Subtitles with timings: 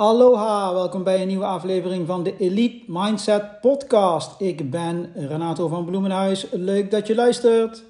[0.00, 4.40] Aloha, welkom bij een nieuwe aflevering van de Elite Mindset Podcast.
[4.40, 6.46] Ik ben Renato van Bloemenhuis.
[6.50, 7.82] Leuk dat je luistert.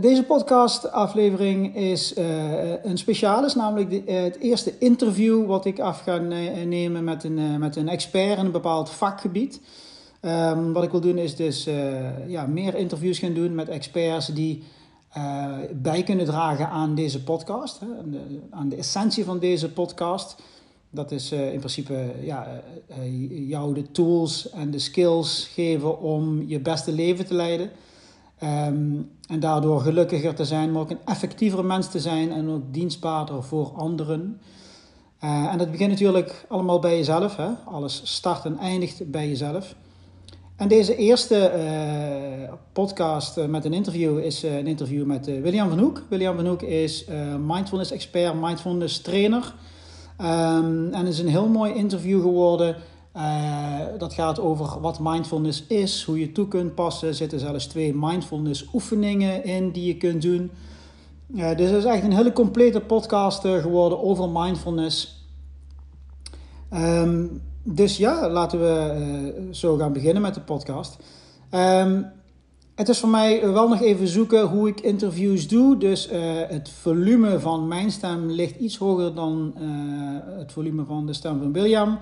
[0.00, 5.80] Deze podcast-aflevering is uh, een speciaal, is namelijk de, uh, het eerste interview wat ik
[5.80, 9.60] af ga nemen met een, met een expert in een bepaald vakgebied.
[10.20, 11.64] Um, wat ik wil doen is dus
[12.26, 14.62] ja, meer interviews gaan doen met experts die
[15.72, 17.86] bij kunnen dragen aan deze podcast, hè,
[18.50, 20.42] aan, de, essentie van deze podcast.
[20.90, 22.62] Dat is in principe ja,
[23.28, 27.70] jou de tools en de skills geven om je beste leven te leiden.
[28.42, 32.62] Um, en daardoor gelukkiger te zijn, maar ook een effectiever mens te zijn en ook
[32.70, 34.40] dienstbaarder voor anderen.
[35.18, 37.36] En dat begint natuurlijk allemaal bij jezelf.
[37.36, 37.48] Hè?
[37.64, 39.74] Alles start en eindigt bij jezelf.
[40.58, 45.78] En deze eerste uh, podcast uh, met een interview is een interview met William van
[45.78, 46.02] Hoek.
[46.08, 47.04] William van Hoek is
[47.46, 49.54] mindfulness expert, mindfulness trainer.
[50.20, 52.76] Um, en is een heel mooi interview geworden
[53.98, 57.08] dat gaat over wat mindfulness is, hoe je toe kunt passen.
[57.08, 60.50] Er zitten zelfs twee mindfulness oefeningen in die je kunt doen.
[61.34, 65.26] Uh, dus het is echt een hele complete podcast geworden over mindfulness.
[66.72, 70.96] Um, dus ja, laten we zo gaan beginnen met de podcast.
[71.54, 72.06] Um,
[72.74, 75.76] het is voor mij wel nog even zoeken hoe ik interviews doe.
[75.76, 76.08] Dus
[76.48, 79.54] het volume van mijn stem ligt iets hoger dan
[80.38, 81.98] het volume van de stem van William.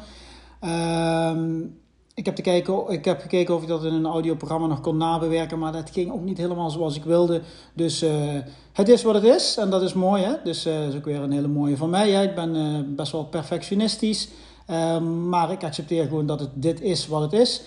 [0.65, 1.79] Um,
[2.15, 4.97] ik, heb te kijken, ik heb gekeken of ik dat in een audioprogramma nog kon
[4.97, 7.41] nabewerken, maar dat ging ook niet helemaal zoals ik wilde.
[7.75, 8.05] Dus
[8.73, 10.23] het is wat het is en dat is mooi.
[10.23, 10.33] Hè?
[10.45, 12.11] Dus dat is ook weer een hele mooie van mij.
[12.11, 12.23] Hè?
[12.23, 14.29] Ik ben best wel perfectionistisch,
[14.67, 17.63] ehm, maar ik accepteer gewoon dat het dit is wat het is.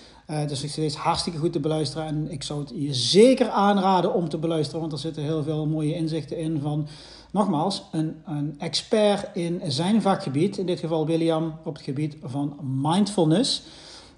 [0.46, 4.28] dus ik steeds hartstikke goed te beluisteren en ik zou het je zeker aanraden om
[4.28, 6.88] te beluisteren, want er zitten heel veel mooie inzichten in van
[7.30, 12.56] nogmaals, een, een expert in zijn vakgebied, in dit geval William op het gebied van
[12.82, 13.62] mindfulness.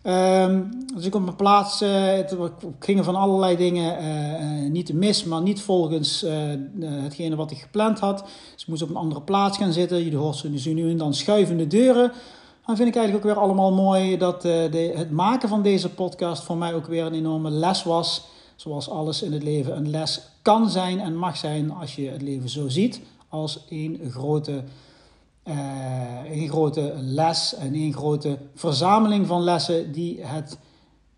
[0.07, 2.37] Um, dus ik op mijn plaats, uh, het
[2.79, 6.25] gingen van allerlei dingen uh, uh, niet mis, maar niet volgens
[6.81, 8.19] hetgene wat ik gepland had.
[8.53, 10.05] Dus ik moest op een andere plaats gaan zitten.
[10.05, 12.13] Je hoort ze nu en dan schuivende deuren.
[12.67, 16.43] Dan vind ik eigenlijk ook weer allemaal mooi dat de, het maken van deze podcast
[16.43, 18.25] voor mij ook weer een enorme les was.
[18.57, 22.23] Zoals alles in het leven een les kan zijn en mag zijn als je het
[22.23, 24.65] leven zo ziet als een grote,
[25.45, 30.59] uh, een grote les en een grote verzameling van lessen die het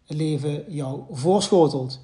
[0.06, 2.00] leven jou voorschotelt.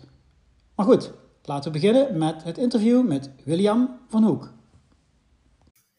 [0.74, 1.12] Maar goed,
[1.44, 4.52] laten we beginnen met het interview met William van Hoek.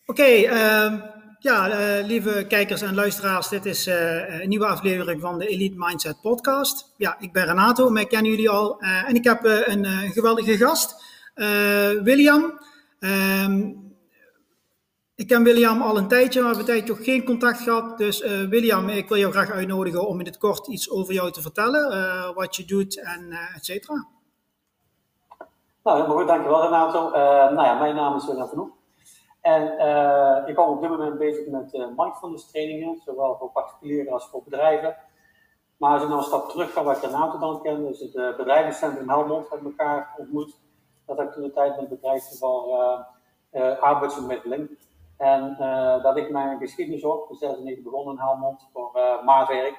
[0.06, 1.02] Oké, okay, uh,
[1.44, 5.75] ja, uh, lieve kijkers en luisteraars, dit is uh, een nieuwe aflevering van de Elite
[5.78, 6.94] Mindset Podcast.
[6.97, 8.79] Ja, ik ben Renato, mij kennen jullie al.
[8.79, 11.03] En ik heb een geweldige gast,
[12.03, 12.59] William.
[13.00, 13.90] Um,
[15.16, 17.97] ik ken William al een tijdje, maar we hebben een geen contact gehad.
[17.97, 21.41] Dus William, ik wil jou graag uitnodigen om in het kort iets over jou te
[21.41, 22.34] vertellen.
[22.35, 24.08] Wat je doet en et cetera.
[25.84, 26.28] Nou, helemaal goed.
[26.28, 27.09] Dankjewel Renato.
[27.53, 28.79] nou ja, mijn naam is William
[29.41, 29.63] En
[30.47, 34.96] ik ben op dit moment bezig met mindfulness trainingen, zowel voor particulieren als voor bedrijven.
[35.78, 38.38] Maar als ik nou een stap terug ga waar ik Renato dan ken, dus het
[38.38, 40.59] bedrijvencentrum Helmond met elkaar ontmoet.
[41.06, 42.79] Dat heb ik toen de tijd met bedrijf voor
[43.79, 44.78] arbeidsbemiddeling.
[45.22, 49.78] En uh, dat ik mijn geschiedenis op, in 96 begonnen in Helmond voor uh, maatwerk.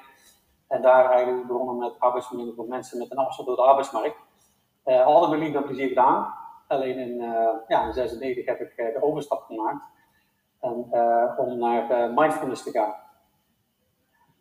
[0.67, 4.17] En daar eigenlijk begonnen met arbeidsmiddeling voor mensen met een afstand door de arbeidsmarkt.
[4.85, 6.33] Uh, altijd mijn liefde plezier gedaan.
[6.73, 7.17] Alleen in,
[7.67, 9.83] ja, in 96 heb ik de overstap gemaakt
[10.59, 10.87] en,
[11.37, 12.95] om naar mindfulness te gaan.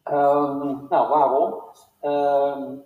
[0.05, 1.55] Um, nou, waarom?
[2.03, 2.83] Um,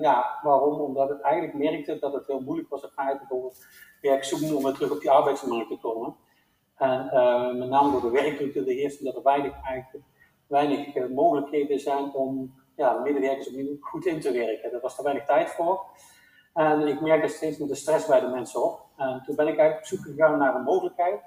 [0.00, 0.80] ja, waarom?
[0.80, 3.66] Omdat ik eigenlijk merkte dat het heel moeilijk was om bijvoorbeeld
[4.00, 6.16] werk zoeken om weer terug op die arbeidsmarkt te komen.
[6.76, 10.04] En met name door de werkdrukte de eerste dat er weinig, eigenlijk,
[10.46, 14.70] weinig mogelijkheden zijn om ja, medewerkers opnieuw goed in te werken.
[14.70, 15.84] Daar was er weinig tijd voor.
[16.54, 18.86] En ik merkte steeds meer de stress bij de mensen op.
[18.98, 21.20] En toen ben ik eigenlijk op zoek gegaan naar een mogelijkheid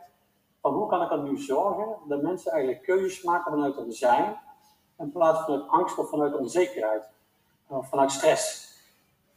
[0.62, 4.40] van hoe kan ik er nu zorgen dat mensen eigenlijk keuzes maken vanuit hun zijn,
[4.98, 7.10] in plaats vanuit angst of vanuit onzekerheid,
[7.68, 8.70] of vanuit stress.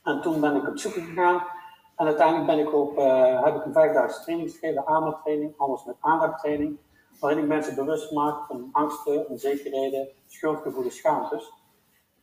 [0.03, 1.43] En toen ben ik op zoek gegaan
[1.97, 5.97] en uiteindelijk ben ik op, uh, heb ik een vijfdaagse training gegeven, AMA-training, alles met
[6.01, 6.79] aandachttraining,
[7.21, 11.53] waarin ik mensen bewust maak van angsten, onzekerheden, schuldgevoelens, schaamtes.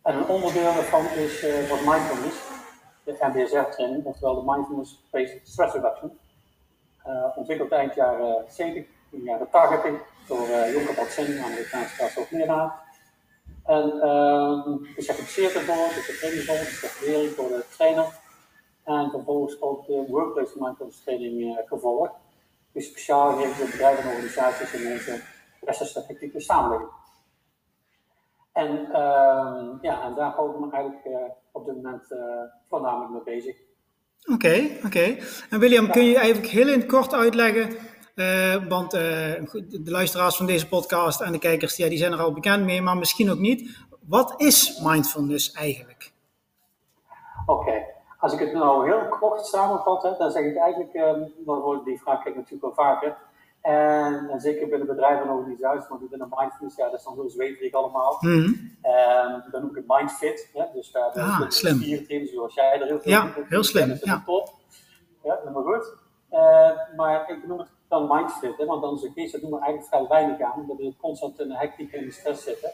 [0.02, 2.61] En een onderdeel daarvan is, uh, was mindfulness,
[3.04, 6.20] de MBSR-training, oftewel de Mindfulness-Based Stress Reduction.
[7.08, 12.90] Uh, ontwikkeld eind jaren 70, in jaren 80, door uh, Jonker Batsen, Amerikaanse hoogleraar.
[13.66, 18.20] En uh, gecertificeerd ervoor, dus de trainingsbond, de certificering voor de trainer.
[18.84, 22.14] En vervolgens ook de Workplace Mindfulness Training gevolgd.
[22.72, 25.22] Die speciaal gericht op bedrijven en organisaties in onze
[25.62, 26.90] reststatistieke samenleving.
[28.52, 32.20] En, uh, ja, en daar hou ik me eigenlijk op dit moment uh,
[32.70, 33.56] voornamelijk mee bezig.
[34.22, 34.86] Oké, okay, oké.
[34.86, 35.22] Okay.
[35.50, 35.92] En William, ja.
[35.92, 37.70] kun je eigenlijk heel in het kort uitleggen,
[38.16, 42.34] uh, want de luisteraars van deze podcast en de kijkers ja, die zijn er al
[42.34, 43.78] bekend mee, maar misschien ook niet.
[44.08, 46.12] Wat is mindfulness eigenlijk?
[47.46, 47.86] Oké, okay.
[48.20, 52.20] als ik het nou heel kort samenvat, hè, dan zeg ik eigenlijk, um, die vraag
[52.20, 53.18] krijg ik natuurlijk wel vaker,
[53.62, 57.30] en, en, zeker binnen bedrijven en organisaties, want binnen mindfulness, ja, dat is dan heel
[57.30, 58.18] zweverig allemaal.
[58.20, 58.78] Mm -hmm.
[59.52, 60.50] Dan noem ik het mindfit.
[60.54, 61.76] Ja, dus daar ah, de slim.
[61.76, 63.88] spierteam, zoals jij er heel veel Ja, heel slim.
[63.88, 64.24] Dat is ja.
[64.26, 64.54] top.
[65.24, 65.96] Ja, helemaal goed.
[66.32, 69.88] Uh, maar ik noem het dan mindfit, hè, want onze geest, dat doen we eigenlijk
[69.88, 72.72] vrij weinig aan, omdat we constant in de hectiek en de stress zitten.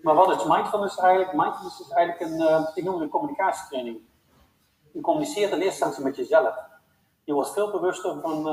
[0.00, 1.32] Maar wat is mindfulness eigenlijk?
[1.32, 3.98] Mindfulness is eigenlijk een, uh, ik noem het een communicatietraining.
[4.92, 6.54] Je communiceert in eerste instantie met jezelf.
[7.24, 8.46] Je wordt veel bewuster van...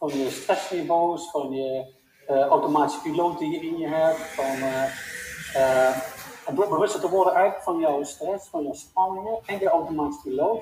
[0.00, 1.94] Van je stressniveaus, van je
[2.30, 4.56] uh, automatische piloot die je in je hebt, van
[6.46, 10.28] en door bewuster te worden eigenlijk van jouw stress, van jouw spanningen en je automatische
[10.28, 10.60] piloot,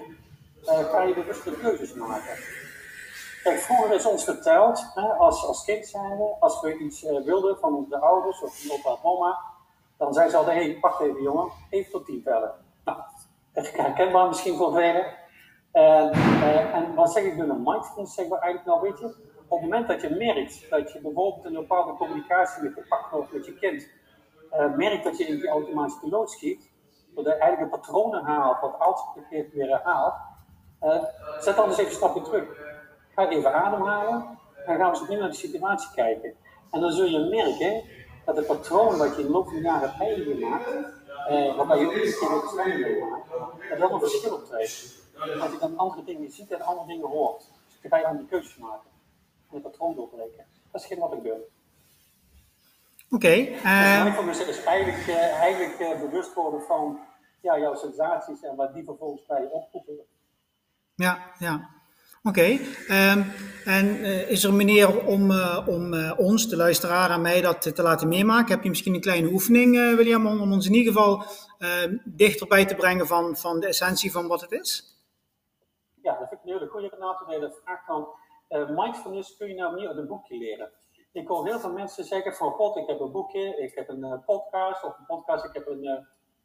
[0.90, 2.37] kan je bewuste keuzes maken.
[3.43, 7.75] Kijk, vroeger is ons verteld, hè, als, als kind zijnde, als we iets wilden van
[7.75, 9.38] onze ouders of opa of mama,
[9.96, 12.55] dan zei ze altijd, hé, hey, wacht even jongen, even tot tien tellen.
[12.85, 12.99] Nou,
[13.52, 15.06] herkenbaar misschien voor velen.
[15.73, 16.12] En,
[16.73, 18.14] en wat zeg ik nu een mindfulness?
[18.14, 19.14] Zeg maar eigenlijk, nou weet je,
[19.49, 23.33] op het moment dat je merkt dat je bijvoorbeeld een bepaalde communicatie met partner of
[23.33, 23.89] met je kind
[24.53, 26.71] uh, merkt dat je in die automatische piloot schiet,
[27.15, 30.15] dat je eigenlijk een patroon herhaalt, wat altijd weer herhaalt,
[30.83, 31.05] uh,
[31.41, 32.45] zet dan eens even stapje terug.
[33.15, 36.35] Ga even ademhalen en gaan we eens opnieuw naar de situatie kijken.
[36.71, 37.83] En dan zul je merken
[38.25, 40.69] dat het patroon wat je in de loop van de jaren hebt gemaakt,
[41.31, 43.29] uh, waarbij je iedere keer weer stelling meemaakt,
[43.69, 45.06] dat dat een verschil optreedt.
[45.39, 47.39] Dat je dan andere dingen ziet en andere dingen hoort.
[47.67, 48.98] Dus dan ga je aan die keuzes maken
[49.50, 50.45] het patroon doorbreken.
[50.73, 51.41] Dat is geen wat ik doe.
[53.11, 53.27] Oké.
[53.27, 54.03] Okay, uh...
[54.03, 57.00] mindfulness is eigenlijk, uh, eigenlijk uh, bewust worden van
[57.41, 59.95] ja, jouw sensaties en wat die vervolgens bij je oproepen.
[60.95, 61.77] Ja, ja.
[62.23, 62.39] Oké.
[62.39, 63.11] Okay.
[63.12, 63.33] Um,
[63.65, 65.31] en uh, is er een manier om,
[65.67, 68.55] om ons, de luisteraar en mij, dat te laten meemaken?
[68.55, 71.25] Heb je misschien een kleine oefening, William, om, om ons in ieder geval
[71.59, 74.99] ehm, dichterbij te brengen van, van de essentie van wat het is?
[76.03, 77.41] Ja, dat vind ik een hele goede Renato.
[77.41, 80.71] De vraag van uh, mindfulness kun je nou niet uit een boekje leren.
[81.12, 84.05] Ik hoor heel veel mensen zeggen van god, ik heb een boekje, ik heb een
[84.05, 85.99] uh, podcast of een podcast, ik heb een, uh,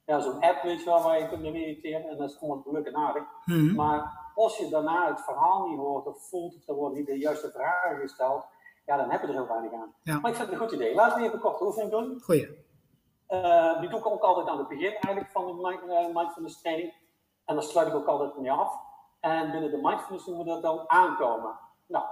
[0.05, 2.85] ja, zo'n app weet je wel, waar je kunt mediteren en dat is gewoon leuk
[2.85, 3.23] en aardig.
[3.45, 3.75] Mm-hmm.
[3.75, 7.17] Maar als je daarna het verhaal niet hoort of voelt of er worden niet de
[7.17, 8.45] juiste vragen gesteld,
[8.85, 9.93] ja, dan heb je er heel weinig aan.
[10.03, 10.19] Ja.
[10.19, 10.95] Maar ik vind het een goed idee.
[10.95, 12.19] Laten we even een korte oefening doen.
[12.21, 12.61] Goeie.
[13.29, 16.93] Uh, die doe ik ook altijd aan het begin eigenlijk van de mindfulness training.
[17.45, 18.79] En dan sluit ik ook altijd mee af.
[19.19, 21.59] En binnen de mindfulness doen we dat dan aankomen.
[21.93, 22.05] Nou,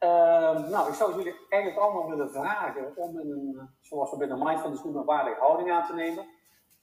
[0.00, 4.82] uh, nou, ik zou jullie eigenlijk allemaal willen vragen om een, zoals we binnen mindfulness
[4.82, 6.26] noemen, een waardige houding aan te nemen.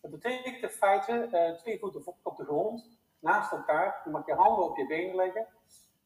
[0.01, 4.01] Dat betekent in feite uh, twee voeten op de grond, naast elkaar.
[4.03, 5.47] Je mag je handen op je benen leggen.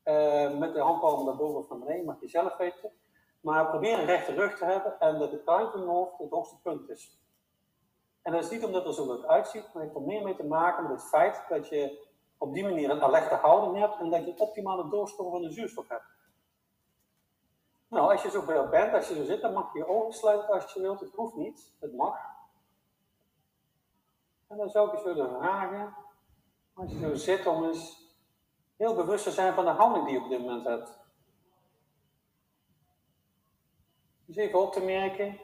[0.04, 2.92] Uh, met de handpalmen naar boven of naar beneden, mag je zelf weten.
[3.42, 6.30] Maar probeer een rechte rug te hebben en dat de kruin van je hoofd het
[6.30, 7.20] hoogste punt is.
[8.22, 10.36] En dat is niet omdat er zo leuk uitziet, maar het heeft er meer mee
[10.36, 12.05] te maken met het feit dat je
[12.38, 15.88] op die manier een alerte houding hebt en dat je optimale doorstroom van de zuurstof
[15.88, 16.14] hebt.
[17.88, 20.50] Nou, als je zo bent, als je zo zit, dan mag je je ogen sluiten
[20.50, 21.00] als je wilt.
[21.00, 22.18] Het hoeft niet, het mag.
[24.48, 25.96] En dan zou ik eens willen vragen,
[26.74, 28.14] als je zo zit, om eens
[28.76, 31.00] heel bewust te zijn van de houding die je op dit moment hebt.
[34.26, 35.40] Dus even op te merken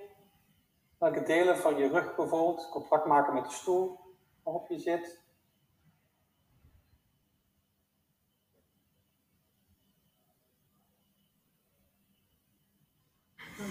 [0.98, 4.00] welke delen van je rug bijvoorbeeld contact maken met de stoel
[4.44, 5.21] waarop je zit.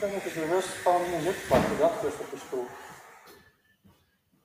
[0.00, 2.66] Ben ik eens bewust van je zitplatje, dat rust op de stoel.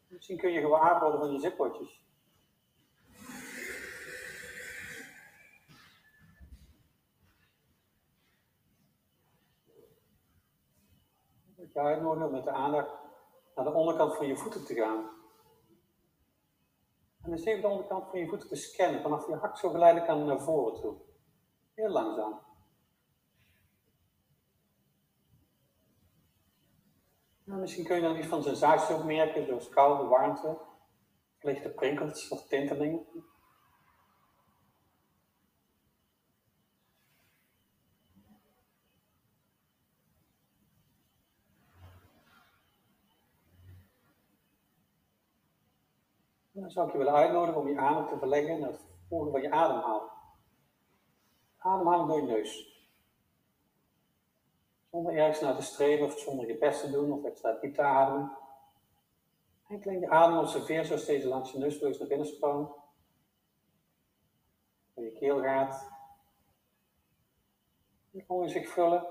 [0.07, 2.03] Misschien kun je gewaar worden van je zitpotjes.
[11.55, 12.89] Dat je uitnodigen om met de aandacht
[13.55, 15.09] naar de onderkant van je voeten te gaan.
[17.21, 20.09] En dan even de onderkant van je voeten te scannen, vanaf je hak zo geleidelijk
[20.09, 20.95] aan naar voren toe.
[21.73, 22.39] Heel langzaam.
[27.55, 30.57] Nou, misschien kun je dan iets van sensatie opmerken, zoals koude, warmte,
[31.39, 33.05] lichte prinkels of tintelingen.
[46.51, 49.41] Dan zou ik je willen uitnodigen om je aandacht te verleggen naar het volgen van
[49.41, 50.11] je ademhaling.
[51.57, 52.74] Ademhaling door je neus.
[54.95, 57.81] Zonder ergens naar te streven of zonder je best te doen of extra diep te
[57.81, 58.37] ademen.
[59.67, 62.71] Enkel je adem observeer zoals deze langs je neusvleugels naar binnen stroomt.
[64.93, 65.91] Door je keel gaat.
[68.11, 69.07] Je longen zich vullen.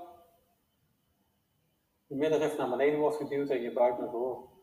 [2.07, 4.54] Je middenrif naar beneden wordt geduwd en je buik naar voren.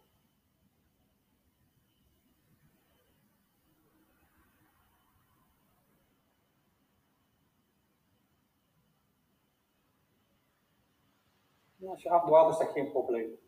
[11.93, 13.39] Als je afdwaalt is dat geen probleem.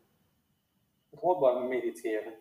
[1.09, 2.33] Het hoort bij mediteren.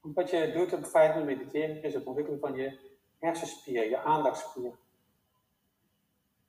[0.00, 4.78] Wat je doet op vijf minuten mediteren is het ontwikkelen van je hersenspier, je aandachtspier.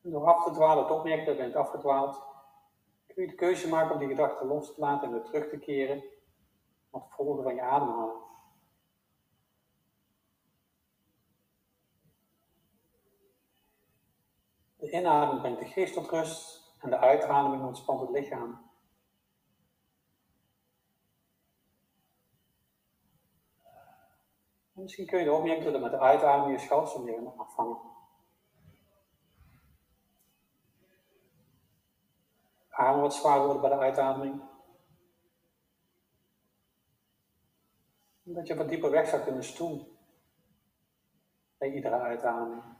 [0.02, 2.22] En door af te dwalen, het opmerken dat je bent afgedwaald,
[3.08, 5.58] kun je de keuze maken om die gedachten los te laten en weer terug te
[5.58, 6.04] keren
[6.90, 8.28] op het volgen van je ademhaling.
[14.76, 18.68] De inademing brengt de geest tot rust en de uitademing ontspant het lichaam.
[24.74, 27.78] En misschien kun je opmerken dat met de uitademing je schouders afvangen.
[32.70, 34.42] Adem wat zwaar worden bij de uitademing.
[38.24, 39.98] Dat je wat dieper wegzakt in de stoel.
[41.58, 42.79] Bij iedere uitademing.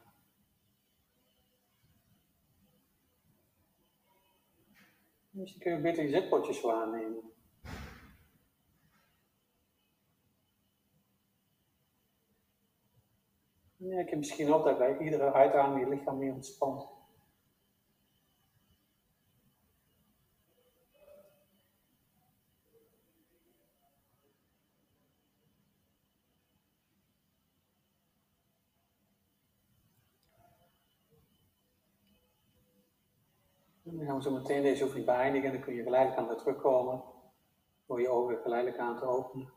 [5.30, 7.32] Misschien kun je beter je zitpotjes waarnemen.
[13.78, 16.99] Dan merk je misschien ook dat bij iedere uitademing je lichaam meer ontspant.
[34.20, 37.04] We zo meteen deze oefening beëindigen en dan kun je geleidelijk aan weer terugkomen
[37.88, 39.50] door je ogen geleidelijk aan te openen.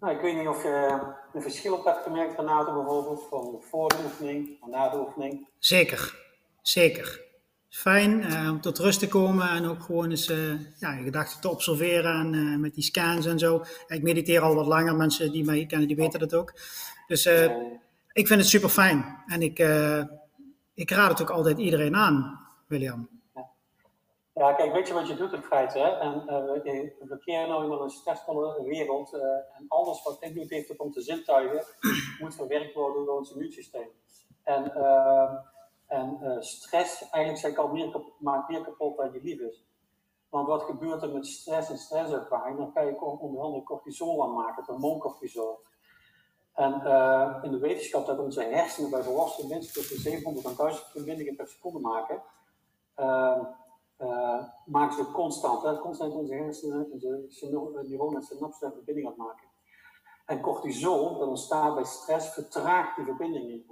[0.00, 1.00] Nou, ik weet niet of je
[1.32, 5.48] een verschil op hebt gemerkt, Renato, bijvoorbeeld, van voor de oefening, van na de oefening.
[5.58, 6.26] Zeker,
[6.62, 7.31] zeker.
[7.72, 11.40] Fijn uh, om tot rust te komen en ook gewoon eens uh, ja, je gedachten
[11.40, 13.62] te observeren en uh, met die scans en zo.
[13.86, 16.52] Ik mediteer al wat langer, mensen die mij kennen, die weten dat ook.
[17.06, 17.26] Dus
[18.12, 19.58] ik vind het super fijn en ik,
[20.74, 23.08] ik raad het ook altijd iedereen aan, William.
[24.34, 25.78] Ja, kijk, weet je wat je doet in feite?
[25.78, 25.88] Hè?
[25.88, 26.24] En,
[26.98, 29.12] we verkeren nu in een stressvolle wereld.
[29.58, 31.64] En alles wat invloed heeft op onze zintuigen,
[32.20, 33.88] moet verwerkt worden door ons immuunsysteem.
[34.44, 34.72] En,
[35.92, 39.56] en stress, eigenlijk zeg ik al, meer kapot, maakt meer kapot dan je lief.
[40.28, 42.58] Want wat gebeurt er met stress en stresservaring?
[42.58, 45.58] Dan kan je onder andere cortisol aanmaken, het hormoon cortisol.
[46.52, 46.72] En
[47.42, 51.48] in de wetenschap dat onze hersenen bij volwassen mensen tussen 700 en 1000 verbindingen per
[51.48, 52.22] seconde maken
[54.02, 59.46] uh, maken ze constant, hè, constant onze hersenen, onze neuronen en synapsen verbinding aan maken.
[60.26, 63.64] En cortisol, dat ontstaat bij stress, vertraagt die verbindingen.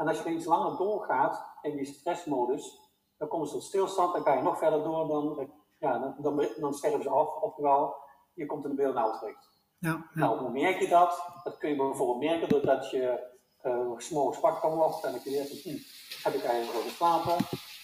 [0.00, 2.80] En als je iets langer doorgaat in die stressmodus,
[3.18, 6.74] dan komen ze tot stilstand, dan ga je nog verder door, dan, ja, dan, dan,
[6.74, 7.94] sterven ze af, oftewel,
[8.34, 9.48] je komt in de burn-out terecht.
[9.78, 10.04] Ja, ja.
[10.14, 11.24] Nou, hoe merk je dat?
[11.44, 13.28] Dat kun je bijvoorbeeld merken doordat je
[13.62, 15.76] uh, s'morgens wakker wordt en dat je denkt, hm,
[16.22, 17.36] heb ik eigenlijk al geslapen?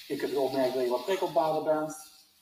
[0.07, 1.95] Je kunt opmerken dat je wat prikkelbaarder bent,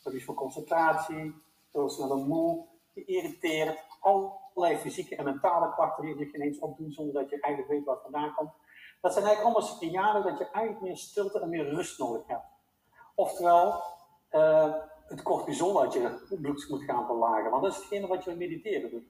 [0.03, 1.35] verlies van concentratie,
[1.73, 7.31] zo sneller moe, geïrriteerd, allerlei fysieke en mentale klachten die je ineens opdoen zonder dat
[7.31, 8.53] je eigenlijk weet wat vandaan komt.
[9.05, 12.45] Dat zijn eigenlijk allemaal signalen dat je eigenlijk meer stilte en meer rust nodig hebt.
[13.15, 13.83] Oftewel,
[14.31, 14.75] uh,
[15.07, 18.39] het cortisol uit je bloed moet gaan verlagen, want dat is hetgene wat je met
[18.39, 19.05] mediteren doet.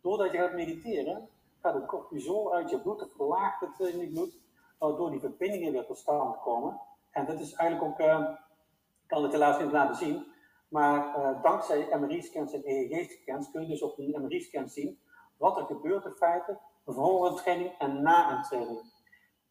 [0.00, 1.28] Doordat je gaat mediteren,
[1.60, 4.38] gaat het cortisol uit je bloed, het verlaagt het in je bloed,
[4.78, 6.80] waardoor die verbindingen weer tot stand komen.
[7.10, 8.28] En dat is eigenlijk ook, uh,
[9.02, 10.26] ik kan het helaas niet laten zien,
[10.68, 14.98] maar uh, dankzij MRI-scans en EEG-scans kun je dus op een MRI-scan zien
[15.36, 19.00] wat er gebeurt in feite voor een training en na een training.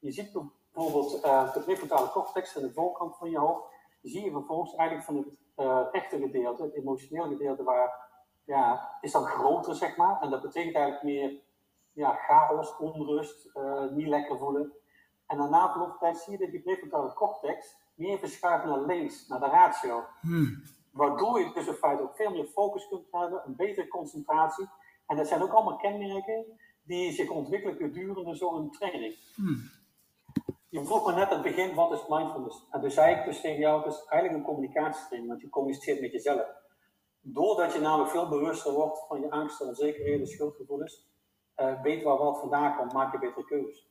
[0.01, 0.31] Je ziet
[0.74, 3.65] bijvoorbeeld uh, de prefrontale cortex aan de voorkant van je hoofd,
[4.01, 5.27] zie je vervolgens eigenlijk van het
[5.58, 8.10] uh, echte gedeelte, het emotionele gedeelte, waar,
[8.43, 10.22] ja, is dan groter zeg maar.
[10.22, 11.41] En dat betekent eigenlijk meer
[11.93, 13.51] ja, chaos, onrust,
[13.91, 14.74] niet lekker voelen.
[15.27, 19.39] En daarna verloop tijd zie je dat die prefrontale cortex meer verschuift naar links, naar
[19.39, 20.03] de ratio.
[20.22, 20.63] Hmm.
[20.91, 24.70] Waardoor je dus in feite ook veel meer focus kunt hebben, een betere concentratie.
[25.08, 26.46] En dat zijn ook allemaal kenmerken
[26.84, 29.15] die zich ontwikkelen gedurende zo'n training.
[29.36, 29.79] Hmm.
[30.71, 32.67] Je vroeg me net aan het begin, wat is mindfulness?
[32.69, 36.01] En toen zei ik dus tegen jou, het is eigenlijk een communicatietraining, want je communiceert
[36.01, 36.47] met jezelf.
[37.21, 41.09] Doordat je namelijk veel bewuster wordt van je angsten, onzekerheden, schuldgevoelens,
[41.57, 43.89] uh, weet waar wat vandaan komt, maak je betere keuzes.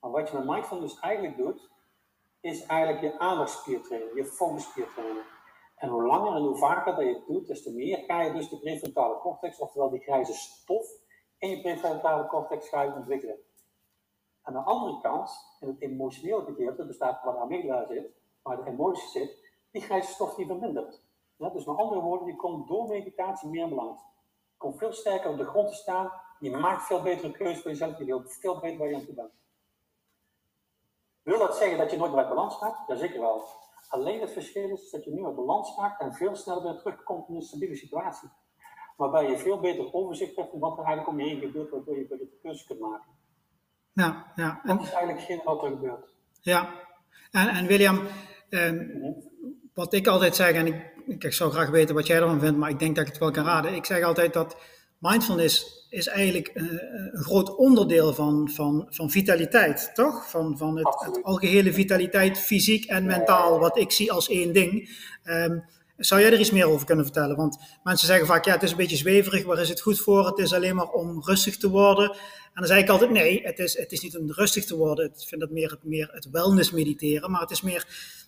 [0.00, 1.70] Maar wat je met mindfulness eigenlijk doet,
[2.40, 5.26] is eigenlijk je aandachtspiertraining, je focusspiertraining.
[5.76, 8.32] En hoe langer en hoe vaker dat je het doet, des te meer ga je
[8.32, 10.86] dus de prefrontale cortex, oftewel die grijze stof,
[11.38, 13.38] in je prefrontale cortex ga je ontwikkelen.
[14.42, 15.30] Aan de andere kant,
[15.60, 18.06] in het emotionele gedeelte, bestaat waar de amygdala zit,
[18.42, 21.02] waar de emotie zit, die grijze stof die vermindert.
[21.36, 24.00] Dus met andere woorden, die komt door meditatie meer belangrijk.
[24.50, 27.70] Je komt veel sterker op de grond te staan, je maakt veel betere keuzes voor
[27.70, 29.32] jezelf, je weet veel beter waar je aan toe bent.
[31.22, 32.84] Wil dat zeggen dat je nooit meer uit balans gaat?
[32.86, 33.42] Jazeker wel.
[33.88, 37.28] Alleen het verschil is dat je nu uit balans raakt en veel sneller weer terugkomt
[37.28, 38.28] in een stabiele situatie.
[38.96, 41.98] Waarbij je veel beter overzicht hebt van wat er eigenlijk om je heen gebeurt, waardoor
[41.98, 43.21] je betere keuzes kunt maken.
[43.92, 44.60] Ja, ja.
[44.64, 46.12] En, dat is eigenlijk geen wat er gebeurt.
[46.40, 46.68] Ja,
[47.30, 48.00] en, en William,
[48.48, 48.70] eh,
[49.74, 52.70] wat ik altijd zeg, en ik, ik zou graag weten wat jij ervan vindt, maar
[52.70, 53.74] ik denk dat ik het wel kan raden.
[53.74, 54.56] Ik zeg altijd dat
[54.98, 56.80] mindfulness is eigenlijk een,
[57.12, 60.30] een groot onderdeel van, van, van vitaliteit, toch?
[60.30, 64.98] Van, van het, het algehele vitaliteit, fysiek en mentaal, wat ik zie als één ding.
[65.24, 65.64] Um,
[66.04, 67.36] zou jij er iets meer over kunnen vertellen?
[67.36, 70.26] Want mensen zeggen vaak, ja, het is een beetje zweverig, waar is het goed voor?
[70.26, 72.10] Het is alleen maar om rustig te worden.
[72.10, 75.04] En dan zeg ik altijd, nee, het is, het is niet om rustig te worden.
[75.04, 77.86] Ik vind dat meer het, meer het wellness mediteren, maar het is meer,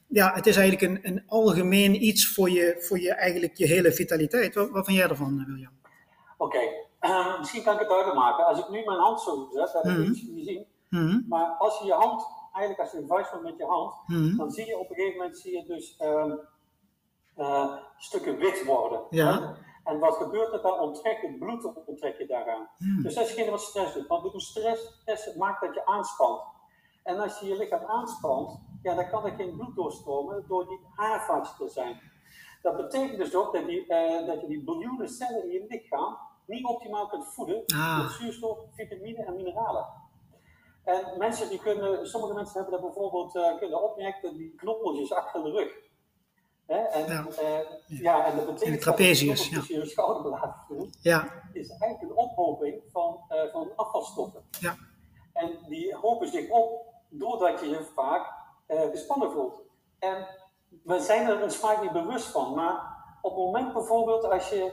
[0.09, 3.93] ja, het is eigenlijk een, een algemeen iets voor je, voor je, eigenlijk je hele
[3.93, 4.54] vitaliteit.
[4.54, 5.73] Wat, wat vind jij ervan, William?
[6.37, 6.61] Oké,
[7.00, 8.47] ehm, misschien kan ik het duidelijk maken.
[8.47, 10.66] Als ik nu mijn hand zo zet, dat heb ik mm niet zien.
[10.88, 11.21] Mhm.
[11.28, 14.37] Maar als je je hand, eigenlijk als je een vuist met je hand, mhm.
[14.37, 16.40] dan zie je op een gegeven moment zie je dus um,
[17.36, 19.00] uh, stukken wit worden.
[19.10, 19.54] Ja.
[19.84, 20.80] En wat gebeurt er dan?
[20.80, 22.68] Onttrek je bloed onttrek je daaraan.
[23.02, 24.06] Dus dat is geen wat stress doet.
[24.06, 26.42] Want stress, stress maakt dat je aanspant.
[27.02, 30.80] En als je je lichaam aanspant, ja, dan kan er geen bloed doorstromen door die
[30.94, 32.00] haarvaatjes te zijn.
[32.62, 36.16] Dat betekent dus ook dat, die, uh, dat je die biljoenen cellen in je lichaam
[36.47, 38.02] niet optimaal kunt voeden ah.
[38.02, 39.86] met zuurstof, vitamine en mineralen.
[40.84, 45.42] En mensen die kunnen, sommige mensen hebben dat bijvoorbeeld uh, kunnen opmerken, die knoppeltjes achter
[45.42, 45.73] de rug.
[46.66, 46.76] Hè?
[46.76, 47.26] En, ja.
[47.42, 48.26] Uh, ja.
[48.26, 51.28] en dat betekent trapezius, dat je je schouderbladen voelt, ja.
[51.52, 54.42] is eigenlijk een ophoping van, uh, van afvalstoffen.
[54.60, 54.76] Ja.
[55.32, 59.60] En die hopen zich op doordat je je vaak gespannen voelt.
[59.98, 60.26] En
[60.82, 64.64] we zijn er ons vaak niet bewust van, maar op het moment bijvoorbeeld als je,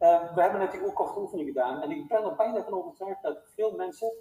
[0.00, 3.22] uh, we hebben natuurlijk ook korte oefeningen gedaan, en ik ben er bijna van overtuigd
[3.22, 4.12] dat veel mensen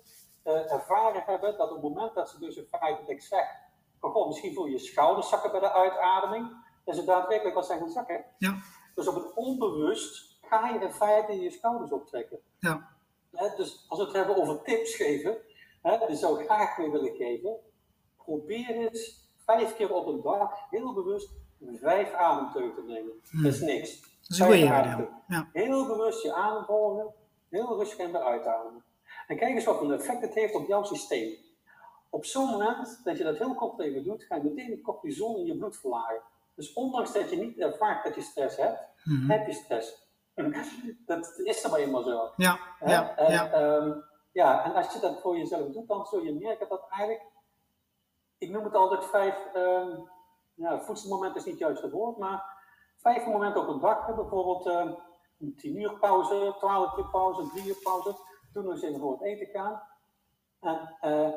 [0.44, 3.46] ervaren hebben dat op het moment dat ze dus een feit dat ik zeg,
[4.00, 7.80] goh, misschien voel je je schouders zakken bij de uitademing, dat ze daadwerkelijk wat zijn
[7.80, 8.26] gaan zakken.
[8.38, 8.58] Ja.
[8.96, 12.40] Dus op het onbewust ga je in feite je schouders optrekken.
[12.60, 12.90] Ja.
[13.32, 15.38] dus als we het hebben over tips geven,
[15.82, 17.56] hè, die zou ik graag weer willen geven,
[18.18, 21.30] probeer eens vijf keer op een dag heel bewust
[21.80, 23.14] vijf ademteugen te nemen.
[23.30, 23.44] Hmm.
[23.44, 24.02] Dat is niks.
[24.28, 24.60] Dat is
[25.28, 25.50] ja.
[25.54, 27.14] Heel bewust je adem volgen,
[27.50, 28.84] heel rustig en weer uitademen.
[29.28, 31.36] En kijk eens wat een effect het heeft op jouw systeem.
[32.10, 35.38] Op zo'n moment dat je dat heel kort even doet, ga je meteen de cortisol
[35.38, 36.22] in je bloed verlagen.
[36.58, 39.30] Dus ondanks dat je niet ervaart dat je stress hebt, hmm.
[39.30, 40.06] heb je stress.
[41.06, 42.34] dat is dan maar eenmaal zo.
[42.36, 43.52] Ja, ja, en, ja.
[43.52, 43.92] Ehm,
[44.32, 47.26] ja, en als je dat voor jezelf doet, dan zul je merken dat eigenlijk
[48.38, 50.00] ik noem het altijd vijf, uh,
[50.54, 52.44] ja, voedselmoment is niet juist het woord, maar
[52.98, 54.16] vijf momenten op een dag.
[54.16, 54.92] Bijvoorbeeld uh,
[55.40, 58.16] een tien uur pauze, twaalf uur pauze, drie uur pauze.
[58.54, 59.82] Toen we eens even voor het eten gaan.
[60.60, 61.34] En, uh,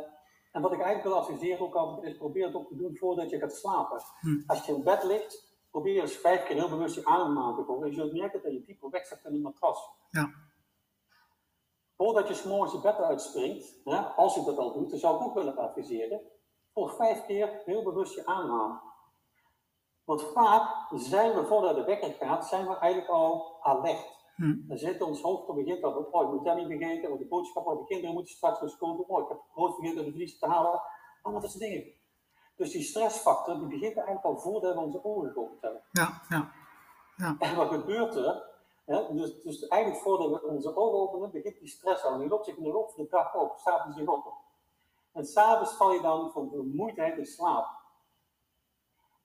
[0.51, 3.31] en wat ik eigenlijk wil adviseren ook altijd is, probeer het ook te doen voordat
[3.31, 4.03] je gaat slapen.
[4.21, 4.43] Hm.
[4.47, 7.85] Als je in bed ligt, probeer eens vijf keer heel bewust je adem te volgen.
[7.85, 9.91] En je zult merken dat je dieper wegzakt in de matras.
[10.11, 10.31] Ja.
[11.97, 15.23] Voordat je s'morgens je bed uitspringt, hè, als je dat al doet, dan zou ik
[15.23, 16.21] ook willen adviseren,
[16.73, 18.81] Volg vijf keer heel bewust je aanhalen.
[20.05, 24.19] Want vaak zijn we voordat de wekker gaat, zijn we eigenlijk al alert.
[24.41, 24.69] Hm.
[24.69, 27.27] Dan zit ons hoofd op begint al oh, ik moet dat niet vergeten, want de
[27.27, 30.39] boodschap, oh, de kinderen moeten straks naar school, oh, ik heb groot vergeten de vlies
[30.39, 30.83] te halen.
[31.23, 31.85] Allemaal dat soort dingen.
[32.57, 35.83] Dus die stressfactor, die begint eigenlijk al voordat we onze ogen geopend hebben.
[35.93, 36.53] Ja, ja.
[37.17, 37.37] ja.
[37.39, 38.49] En wat gebeurt er?
[39.11, 42.13] dus, dus eigenlijk voordat we onze ogen openen, begint die stress al.
[42.13, 44.35] En die loopt zich in de loop van de dag op, staat hij zich op.
[45.13, 47.69] En s'avonds val je dan van vermoeidheid in slaap.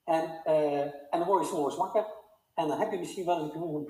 [0.04, 2.06] En, uh, en dan word je s'morgens wakker.
[2.54, 3.88] En dan heb je misschien wel eens een gevoel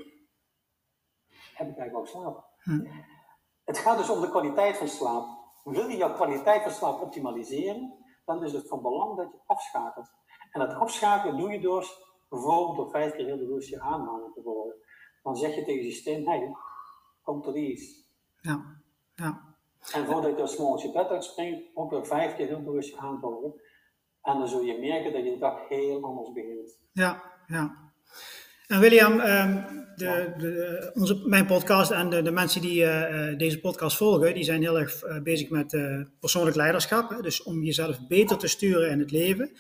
[1.57, 2.45] heb ik eigenlijk wel slapen?
[2.59, 2.87] Hm.
[3.65, 5.27] Het gaat dus om de kwaliteit van slaap.
[5.65, 10.11] Wil je jouw kwaliteit van slaap optimaliseren, dan is het van belang dat je afschakelt.
[10.51, 11.87] En dat afschakelen doe je door
[12.29, 14.75] bijvoorbeeld door vijf keer heel bewust je aanhalen te worden.
[15.23, 16.57] Dan zeg je tegen je systeem, hey,
[17.23, 18.11] kom tot iets.
[18.41, 18.81] Ja,
[19.15, 19.55] ja.
[19.93, 22.97] En voordat je als morgens je bed uitspringt, ook weer vijf keer heel bewust je
[24.23, 26.79] En dan zul je merken dat je de dag heel anders begint.
[26.93, 27.93] Ja, ja.
[28.67, 29.63] En William, ehm,
[29.97, 34.45] de, de, onze, mijn podcast en de, de mensen die uh, deze podcast volgen, die
[34.45, 35.77] zijn heel erg bezig met
[36.21, 37.23] persoonlijk leiderschap.
[37.23, 39.51] Dus om jezelf beter te sturen in het leven.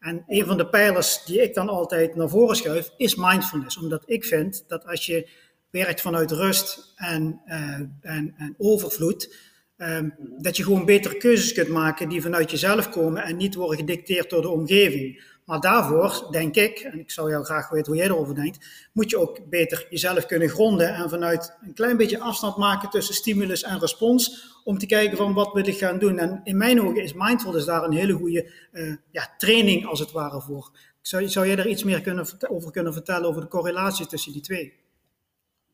[0.00, 3.78] En een van de pijlers die ik dan altijd naar voren schuif, is mindfulness.
[3.78, 5.28] Omdat ik vind dat als je
[5.70, 9.36] werkt vanuit rust en, en, en overvloed,
[9.76, 13.78] um, dat je gewoon betere keuzes kunt maken die vanuit jezelf komen en niet worden
[13.78, 15.22] gedicteerd door de omgeving.
[15.48, 19.10] Maar daarvoor denk ik, en ik zou jou graag weten hoe jij erover denkt, moet
[19.10, 23.62] je ook beter jezelf kunnen gronden en vanuit een klein beetje afstand maken tussen stimulus
[23.62, 26.18] en respons, om te kijken van wat wil ik gaan doen.
[26.18, 30.12] En in mijn ogen is mindfulness daar een hele goede uh, ja, training als het
[30.12, 30.70] ware voor.
[31.00, 34.42] Zou, zou jij daar iets meer kunnen, over kunnen vertellen over de correlatie tussen die
[34.42, 34.74] twee?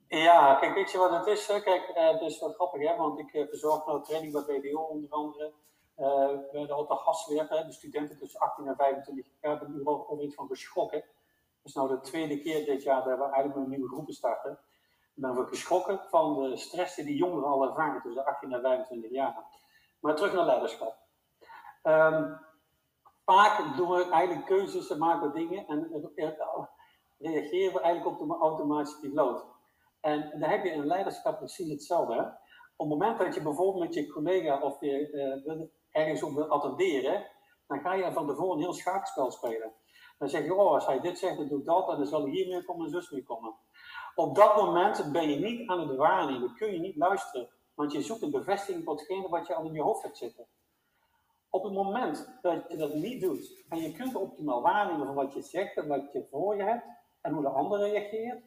[0.09, 1.47] Ja, kijk, weet je wat het is?
[1.47, 2.97] Kijk, uh, het is wat grappig, hè?
[2.97, 5.53] want ik uh, verzorg nou training bij BDO onder andere.
[5.97, 10.25] Uh, we hadden de gasweer, de studenten tussen 18 en 25 jaar, hebben er over
[10.25, 11.01] iets van geschrokken.
[11.01, 14.59] Dat is nou de tweede keer dit jaar dat we eigenlijk een nieuwe groepen starten.
[15.15, 19.11] Ik ben we geschrokken van de stress die jongeren al ervaren tussen 18 en 25
[19.11, 19.45] jaar.
[20.01, 20.97] Maar terug naar leiderschap.
[21.83, 22.39] Um,
[23.25, 25.89] vaak doen we eigenlijk keuzes en maken we dingen en
[27.19, 29.45] reageren we eigenlijk op de automatische piloot.
[30.01, 32.15] En dan heb je in leiderschap precies hetzelfde.
[32.15, 32.21] Hè?
[32.77, 35.11] Op het moment dat je bijvoorbeeld met je collega of je
[35.47, 35.61] uh,
[35.95, 37.27] ergens op wil attenderen,
[37.67, 39.73] dan ga je van tevoren een heel schaakspel spelen.
[40.19, 42.23] Dan zeg je, oh, als hij dit zegt, dan doe ik dat, en dan zal
[42.23, 43.55] hij hier mee komen en zus mee komen.
[44.15, 48.03] Op dat moment ben je niet aan het waarnemen, kun je niet luisteren, want je
[48.03, 50.47] zoekt een bevestiging voor hetgene wat je al in je hoofd hebt zitten.
[51.51, 55.35] Op het moment dat je dat niet doet, en je kunt optimaal waarnemen van wat
[55.35, 56.85] je zegt en wat je voor je hebt,
[57.21, 58.43] en hoe de ander reageert,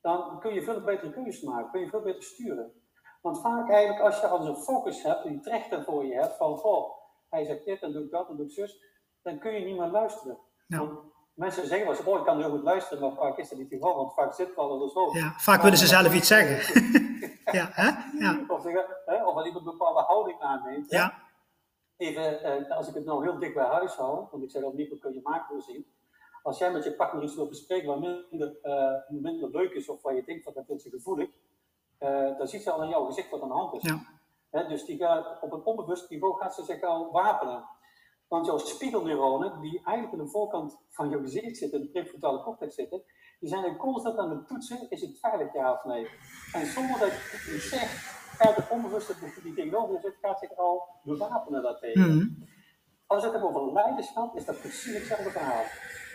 [0.00, 2.77] dan kun je veel betere keuzes maken, kun je veel beter sturen.
[3.20, 6.56] Want vaak eigenlijk als je als een focus hebt, die trechter voor je hebt, van
[6.56, 6.90] goh,
[7.28, 8.82] hij zegt dit, dan doe ik dat, dan doe ik zus,
[9.22, 10.38] dan kun je niet meer luisteren.
[10.66, 11.00] Want
[11.34, 13.68] mensen zeggen wel eens, oh ik kan heel goed luisteren, maar vaak is dat niet
[13.68, 15.10] geval, want vaak zit het wel er zo.
[15.12, 16.82] Ja, vaak willen ze zelf iets zeggen.
[17.58, 17.90] ja, hè?
[18.18, 18.44] ja.
[18.48, 18.64] Of,
[19.04, 20.90] hè, of iemand een bepaalde houding aanneemt.
[20.90, 21.26] Ja.
[21.96, 24.74] Even, eh, als ik het nou heel dik bij huis hou, want ik zeg dat
[24.74, 25.86] niet, kun je macro zien.
[26.42, 30.02] Als jij met je partner iets wil bespreken wat minder, uh, minder leuk is, of
[30.02, 31.28] waar je denkt van dat vindt ze gevoelig,
[32.00, 33.82] uh, dan ziet ze al in jouw gezicht wat aan de hand is.
[34.50, 34.62] Ja.
[34.62, 37.64] dus die gaat, op een onbewust niveau gaat ze zich al wapenen.
[38.28, 42.74] Want jouw spiegelneuronen, die eigenlijk aan de voorkant van je gezicht zitten, de prefrontale cortex
[42.74, 43.02] zitten,
[43.40, 46.08] die zijn constant aan het toetsen, is het veilig ja of nee?
[46.52, 51.62] En zonder dat je zegt, gaat het onbewuste die tegenover zit, gaat zich al bewapenen
[51.62, 52.14] daartegen.
[52.14, 52.46] Mm
[53.06, 55.64] Als het hebben over leiderschap, is dat precies hetzelfde verhaal.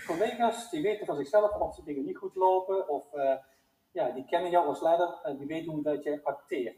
[0.05, 3.35] Collega's die weten van zichzelf of ze dingen niet goed lopen, of uh,
[3.93, 6.77] ja, die kennen jou als leider en die weten hoe dat je acteert.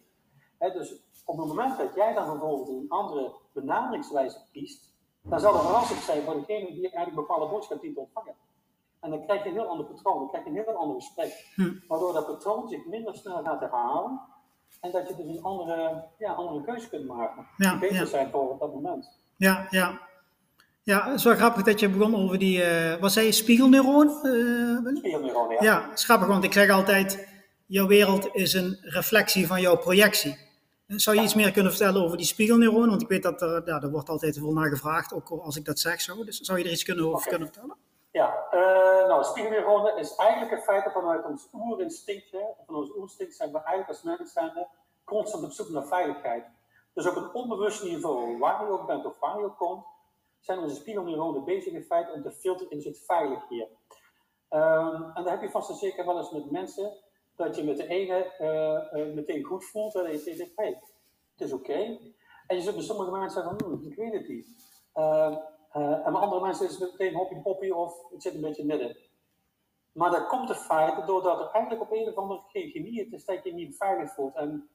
[0.59, 5.59] dus op het moment dat jij dan bijvoorbeeld een andere benaderingswijze kiest, dan zal er
[5.59, 8.35] verrassend zijn voor degene die eigenlijk een bepaalde boodschap dient te ontvangen.
[8.99, 11.51] En dan krijg je een heel ander patroon, dan krijg je een heel ander gesprek.
[11.55, 11.73] Hm.
[11.87, 14.21] Waardoor dat patroon zich minder snel gaat herhalen.
[14.81, 17.47] En dat je dus een andere, ja, andere keuze kunt maken.
[17.57, 18.05] die beter ja.
[18.05, 19.19] zijn voor op dat moment.
[19.35, 19.99] Ja, ja.
[20.85, 24.07] Ja, het is wel grappig dat je begon over die, uh, wat zei je, spiegelneuron?
[24.23, 25.57] Uh, spiegelneuron, ja.
[25.59, 27.27] Ja, het is grappig, want ik zeg altijd,
[27.65, 30.37] jouw wereld is een reflectie van jouw projectie.
[30.87, 32.89] Zou je iets meer kunnen vertellen over die spiegelneuron?
[32.89, 35.65] Want ik weet dat er, ja, er wordt altijd veel naar gevraagd, ook als ik
[35.65, 36.23] dat zeg zo.
[36.23, 37.77] Dus zou je er iets kunnen over kunnen vertellen?
[38.11, 38.59] Ja, uh,
[39.07, 43.51] nou, spiegelneuronen is eigenlijk een feit dat vanuit ons oerinstinct, hè, van ons oerinstinct zijn
[43.51, 44.67] we eigenlijk als mensen
[45.03, 46.43] constant op zoek naar veiligheid.
[46.93, 49.85] Dus op een onbewust niveau, waar je ook bent of waar je ook komt,
[50.45, 53.67] zijn onze spiegelneuronen bezig in feite om te filteren in het veilig hier.
[54.49, 56.93] Um, en dan heb je vast en zeker wel eens met mensen
[57.35, 60.81] dat je met de ene uh, uh, meteen goed voelt en je denkt, hé, hey,
[61.35, 61.97] het is oké.
[62.47, 64.47] En je zult met sommige mensen zeggen hm, ik weet het niet.
[64.95, 65.37] Uh,
[65.73, 68.97] en met andere mensen is het meteen hoppie poppy of het zit een beetje midden.
[69.91, 73.25] Maar dat komt de feit doordat er eigenlijk op een of andere geen chemie is
[73.25, 74.35] dat je niet veilig voelt.
[74.35, 74.69] En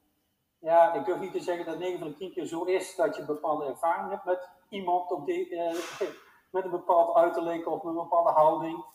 [0.59, 3.15] ja, ik durf niet te zeggen dat 9 van de 10 keer zo is dat
[3.15, 5.73] je bepaalde ervaring hebt met iemand op die, uh,
[6.53, 8.85] met een bepaald uiterlijk of met een bepaalde houding.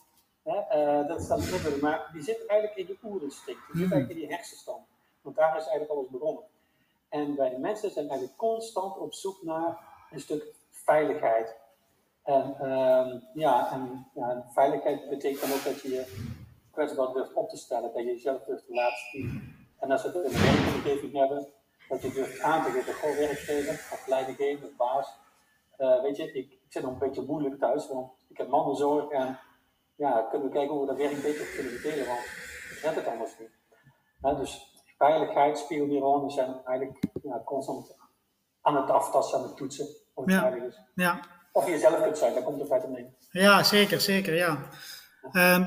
[0.42, 0.56] Hè?
[1.00, 3.60] Uh, dat staat niet maar die zit eigenlijk in je oerinstinct.
[3.72, 4.86] Die zit eigenlijk in je hersenstand.
[5.20, 6.44] Want daar is eigenlijk alles begonnen.
[7.08, 9.78] En wij mensen zijn eigenlijk constant op zoek naar
[10.10, 11.56] een stuk veiligheid.
[12.22, 16.34] En, uh, ja, en ja, veiligheid betekent ook dat je je
[16.70, 19.54] kwetsbaar durft op te stellen, dat je jezelf durft te laten zien.
[19.78, 21.46] En als we het in de werkomgeving hebben,
[21.88, 25.14] dat je durft aan te geven, gewoon werkgever of leidinggever of baas.
[25.78, 29.10] Uh, weet je, ik, ik, zit nog een beetje moeilijk thuis, want ik heb mantelzorg
[29.10, 29.38] en
[29.94, 33.06] ja, kunnen we kijken hoe we dat werk beter kunnen verdelen, want ik red het
[33.06, 33.50] anders niet.
[34.22, 37.96] Uh, dus veiligheid, spiegelneuronen zijn eigenlijk ja, constant
[38.60, 39.86] aan het aftasten, aan het toetsen.
[40.14, 40.54] Of het ja.
[40.54, 40.80] Is.
[40.94, 41.20] ja.
[41.52, 43.14] of je jezelf kunt zijn, daar komt het feit mee.
[43.30, 44.58] Ja, zeker, zeker, ja.
[45.32, 45.64] Ehm,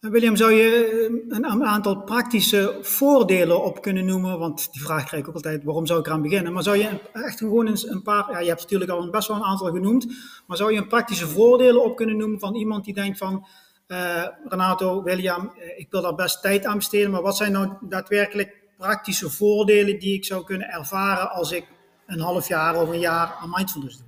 [0.00, 4.38] William, zou je een, een, aantal praktische voordelen op kunnen noemen?
[4.38, 6.52] Want die vraag krijg ik ook altijd, waarom zou ik eraan beginnen?
[6.52, 9.36] Maar zou je echt gewoon eens een paar, ja, je hebt natuurlijk al best wel
[9.36, 10.06] een aantal genoemd,
[10.46, 13.46] maar zou je een praktische voordelen op kunnen noemen van iemand die denkt van,
[13.88, 17.72] uh, Renato, William, eh, ik wil daar best tijd aan besteden, maar wat zijn nou
[17.80, 21.66] daadwerkelijk praktische voordelen die ik zou kunnen ervaren als ik
[22.06, 24.05] een half jaar of een jaar aan mindfulness doe?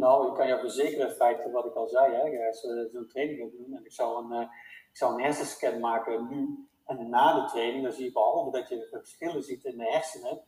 [0.00, 3.38] Nou, ik kan je verzekeren, feiten wat ik al zei, hè, je eh, zo'n training
[3.38, 4.48] wil doen en ik zou een, uh,
[4.92, 8.86] ik een hersenscan maken nu en na de training, dan zie je behalve dat je
[8.90, 10.42] verschillen ziet in de hersenen,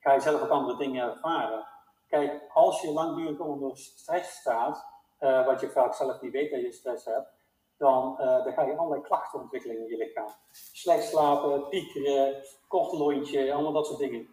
[0.00, 1.66] ga je zelf ook andere dingen ervaren.
[2.08, 4.86] Kijk, als je langdurig onder stress staat,
[5.20, 7.28] uh, wat je vaak zelf niet weet dat je stress hebt,
[7.76, 10.28] dan, uh, dan ga je allerlei klachten ontwikkelen in je lichaam.
[10.72, 14.28] Slecht slapen, piekeren, kort lontje, allemaal dat soort dingen.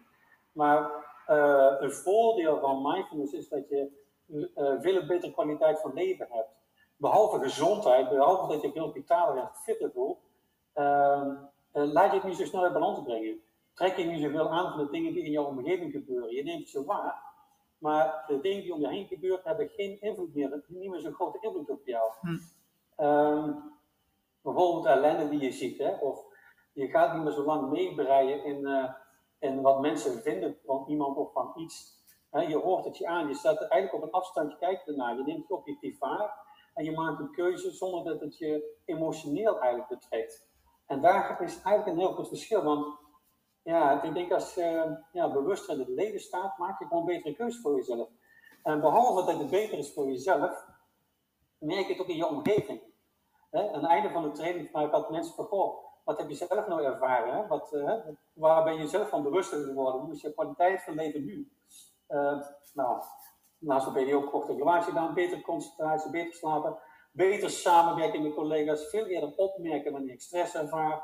[0.52, 1.04] Maar
[1.78, 4.04] een voordeel van mindfulness is dat je
[4.78, 6.48] veel betere kwaliteit van leven hebt.
[6.96, 10.18] Behalve gezondheid, behalve dat je veel vitaler en fitter voelt,
[10.74, 11.32] uh,
[11.72, 13.40] laat je het niet zo snel uit balans brengen.
[13.74, 16.34] Trek je niet zoveel aan van de dingen die in jouw omgeving gebeuren.
[16.34, 17.22] Je neemt ze waar,
[17.78, 21.12] maar de dingen die om je heen gebeuren hebben geen invloed meer, niet meer zo'n
[21.12, 22.10] grote invloed op jou.
[22.20, 22.38] Hm.
[22.98, 23.56] Uh,
[24.42, 25.94] bijvoorbeeld ellende die je ziet, hè?
[25.94, 26.24] of
[26.72, 28.92] je gaat niet meer zo lang meebreien in, uh,
[29.38, 31.95] in wat mensen vinden van iemand of van iets
[32.40, 35.42] je hoort het je aan, je staat eigenlijk op een afstandje kijken ernaar, je neemt
[35.42, 36.44] het objectief waar
[36.74, 40.48] en je maakt een keuze zonder dat het je emotioneel eigenlijk betrekt.
[40.86, 42.98] En daar is eigenlijk een heel goed verschil, want
[43.62, 47.34] ja, ik denk als je ja, bewust in het leven staat, maak je gewoon betere
[47.34, 48.08] keuze voor jezelf.
[48.62, 50.66] En behalve dat het beter is voor jezelf,
[51.58, 52.82] merk je het ook in je omgeving.
[53.50, 56.66] Aan het einde van de training vraag ik altijd mensen van, wat heb je zelf
[56.66, 57.48] nou ervaren?
[57.48, 57.92] Wat, uh,
[58.32, 60.00] waar ben je zelf van bewust geworden?
[60.00, 61.50] Hoe is je kwaliteit van leven nu?
[62.08, 62.40] Uh,
[62.74, 63.02] nou,
[63.58, 66.78] naast de BDO korte relatie gedaan, betere concentratie, beter slapen,
[67.12, 71.02] beter samenwerken met collega's, veel eerder opmerken wanneer ik stress ervaar,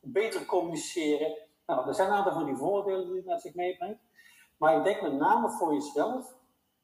[0.00, 1.36] beter communiceren.
[1.66, 4.00] Nou, er zijn een aantal van die voordelen die het met zich meebrengt.
[4.56, 6.34] Maar ik denk met name voor jezelf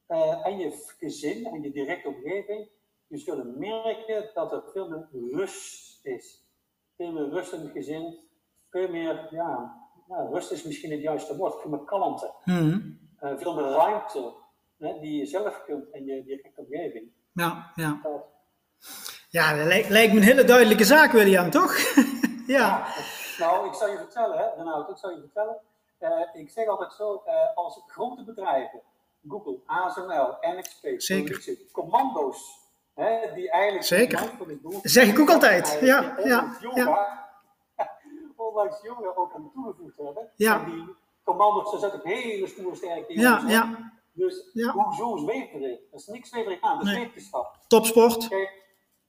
[0.08, 2.68] uh, en je gezin en je directe omgeving,
[3.06, 6.44] je zullen merken dat er veel meer rust is.
[6.96, 8.18] Veel meer rust in het gezin,
[8.70, 12.34] veel meer, ja, nou, rust is misschien het juiste woord, veel meer kalmte.
[12.44, 14.32] Mm uh, veel meer ruimte
[14.78, 17.10] hè, die je zelf kunt en je directe omgeving.
[17.32, 18.00] Ja, ja.
[19.28, 21.76] Ja, dat lijkt, lijkt, me een hele duidelijke zaak, William, toch?
[22.56, 22.86] ja.
[23.38, 25.56] Nou, ik zal je vertellen, hè, Renaud, ik zal je vertellen.
[26.00, 28.80] Uh, ik zeg altijd zo, uh, als grote bedrijven,
[29.28, 31.66] Google, ASML, NXP, Zeker.
[31.72, 32.58] commando's,
[32.94, 33.84] hè, die eigenlijk...
[33.84, 34.30] Zeker,
[34.82, 35.78] zeg ik ook altijd.
[35.80, 37.28] Ja, ja, ja.
[38.36, 40.30] ondanks jongeren ook aan toegevoegd hebben.
[40.36, 40.64] Ja.
[40.64, 40.96] En
[41.30, 43.92] commando's, daar zet ik hele stoere sterke Ja, ja.
[44.12, 44.72] Dus ja.
[44.72, 45.78] hoezo zweverig?
[45.78, 47.12] Er is niks zweverig aan, dat is nee.
[47.66, 48.28] Topsport.
[48.28, 48.64] Kijk,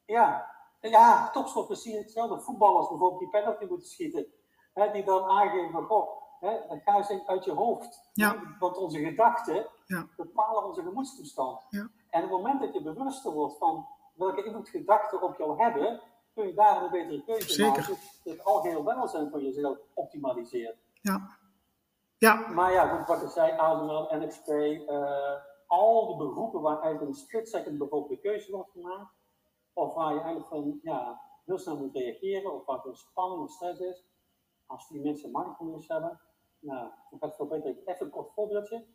[0.06, 0.52] ja.
[0.80, 2.40] ja, topsport, we zien hetzelfde.
[2.40, 4.26] Voetballers bijvoorbeeld die penalty moeten schieten.
[4.74, 8.10] Hè, die dan aangeven van, goh, hè, dat gaat eens uit je hoofd.
[8.14, 8.56] Ja.
[8.60, 10.08] Want onze gedachten ja.
[10.18, 11.66] bepalen onze gemoedstoestand.
[11.70, 11.90] Ja.
[12.10, 16.02] En op het moment dat je bewuster wordt van welke invloed gedachten op jou hebben,
[16.34, 17.72] kun je daar een betere keuze Zeker.
[17.72, 17.98] maken.
[18.24, 20.76] Het algeheel welzijn van jezelf optimaliseren.
[21.02, 21.40] Ja.
[22.22, 22.48] Ja.
[22.50, 25.34] Maar ja, goed, wat ik zei, ASML, NXP, uh,
[25.68, 29.14] al die beroepen waar eigenlijk een split second bijvoorbeeld de keuze wordt gemaakt,
[29.74, 33.52] of waar je eigenlijk van, ja, heel snel moet reageren, of waar veel spanning of
[33.52, 34.06] stress is,
[34.66, 36.20] als die mensen mindfulness hebben,
[36.60, 37.78] nou, dan gaat het veel beter.
[37.86, 38.86] Even een kort voorbeeldje.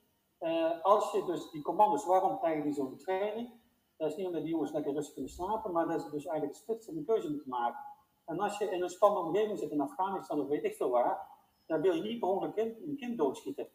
[0.41, 3.51] Uh, als je dus die commando's, waarom krijgen die zo'n training?
[3.97, 6.59] Dat is niet omdat die jongens lekker rustig kunnen slapen, maar dat ze dus eigenlijk
[6.59, 7.85] split second keuze moeten maken.
[8.25, 11.35] En als je in een spannende omgeving zit in Afghanistan, of weet ik veel waar,
[11.66, 13.68] dan wil je niet per ongeluk een kind doodschieten.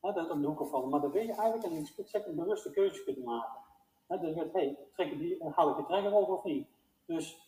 [0.00, 0.88] Hè, dat om de hoek vallen.
[0.88, 1.86] Maar dan wil je eigenlijk in
[2.26, 3.60] een bewuste keuze kunnen maken.
[4.06, 6.66] Hè, dan weet hey, trek ik die, haal ik de trekker over of niet?
[7.06, 7.38] Dus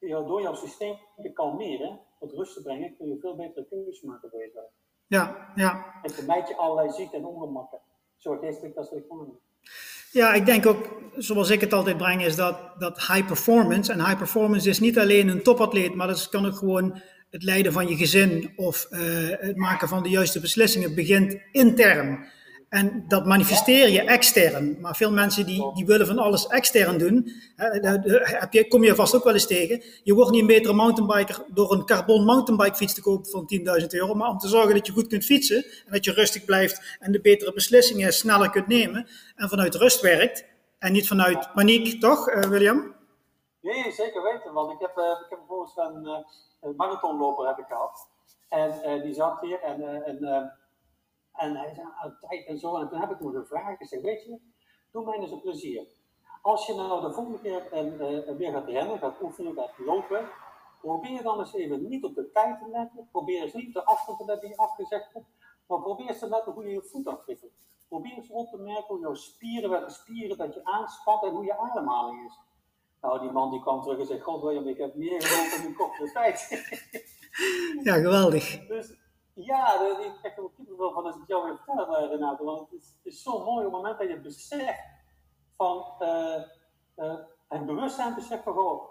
[0.00, 4.30] door jouw systeem te kalmeren, tot rust te brengen, kun je veel betere keuzes maken
[4.30, 4.70] voor jezelf.
[5.06, 6.00] Ja, ja.
[6.02, 7.80] En vermijd je allerlei ziekten en ongemakken.
[8.16, 9.38] Zo geestelijk als lichamelijk.
[10.10, 13.92] Ja, ik denk ook, zoals ik het altijd breng, is dat, dat high performance.
[13.92, 17.02] En high performance is niet alleen een topatleet, maar dat kan ook gewoon
[17.36, 19.00] het leiden van je gezin of uh,
[19.38, 22.26] het maken van de juiste beslissingen begint intern.
[22.68, 24.76] En dat manifesteer je extern.
[24.80, 27.32] Maar veel mensen die, die willen van alles extern doen.
[27.56, 29.82] Heb je, kom je vast ook wel eens tegen.
[30.02, 33.86] Je wordt niet een betere mountainbiker door een carbon mountainbike fiets te kopen van 10.000
[33.88, 34.14] euro.
[34.14, 35.64] Maar om te zorgen dat je goed kunt fietsen.
[35.64, 39.06] En dat je rustig blijft en de betere beslissingen sneller kunt nemen.
[39.34, 40.44] En vanuit rust werkt.
[40.78, 42.95] En niet vanuit paniek, toch uh, William?
[43.66, 44.52] Nee, zeker weten.
[44.52, 46.24] Want ik heb, uh, ik heb bijvoorbeeld een
[46.60, 48.08] een marathonloper heb ik gehad.
[48.48, 50.18] En uh, die zat hier en, en,
[51.32, 52.76] en hij zei, ah, tijd en zo.
[52.76, 53.80] En toen heb ik hem gevraagd.
[53.80, 54.40] Ik zei, weet je,
[54.96, 55.86] Doe mij eens een plezier.
[56.42, 60.28] Als je nou de volgende keer uh, weer gaat rennen, gaat oefenen, gaat lopen,
[60.80, 63.08] probeer dan eens even niet op de tijd te letten.
[63.10, 65.26] Probeer eens niet de afstand te letten die je afgezegd hebt.
[65.66, 67.52] Maar probeer eens te letten hoe je je voet afwikkelt.
[67.88, 71.44] Probeer eens op te merken hoe jouw spieren, welke spieren dat je aanspant en hoe
[71.44, 72.38] je ademhaling is.
[73.00, 75.66] Nou, die man die kwam terug en zei: God William, ik heb meer gelopen in
[75.66, 76.48] een korte tijd.
[77.88, 78.66] ja, geweldig.
[78.66, 78.94] Dus
[79.34, 82.44] ja, ik krijg er ook wel van als ik jou weer vertellen, Renato.
[82.44, 84.80] Want het is, het is zo mooi op het moment dat je beseft
[85.56, 86.42] van uh,
[86.96, 87.14] uh,
[87.48, 88.90] het bewustzijn beseft van: goh,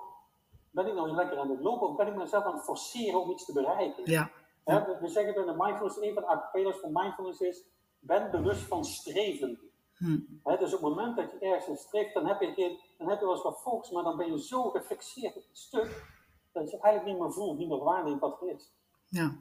[0.71, 3.31] ben ik nou lekker aan het lopen of ben ik mezelf aan het forceren om
[3.31, 4.03] iets te bereiken?
[4.11, 4.31] Ja.
[4.63, 7.63] we, we, zeggen bij de mindfulness, een van de acapellas van mindfulness is:
[7.99, 9.59] ben bewust van streven.
[9.97, 10.17] Hm.
[10.43, 13.25] dus op het moment dat je ergens streeft, dan heb je, geen, dan heb je
[13.25, 16.13] wel eens wat focus, maar dan ben je zo gefixeerd op het stuk
[16.51, 18.73] dat je eigenlijk niet meer voelt, niet meer waarneemt wat er is.
[19.05, 19.36] Ja.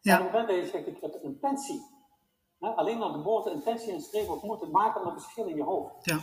[0.00, 0.14] Ja.
[0.14, 1.82] En op het moment dat je zegt, ik heb een intentie,
[2.58, 6.04] alleen aan de geboorte, intentie en streven of moeten maken een verschil in je hoofd.
[6.04, 6.18] Ja.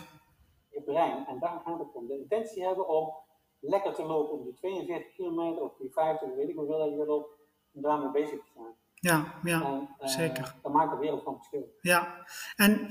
[0.70, 1.26] Je brein.
[1.26, 2.06] En daar gaat het om.
[2.06, 3.14] De intentie hebben om
[3.60, 7.12] lekker te lopen op die 42 kilometer of die 50, weet ik hoeveel dat je
[7.12, 7.38] op,
[7.72, 8.74] om daarmee bezig te zijn.
[8.94, 10.54] Ja, ja, en, uh, zeker.
[10.62, 11.74] Dat maakt de wereld van verschil.
[11.80, 12.26] Ja,
[12.56, 12.88] en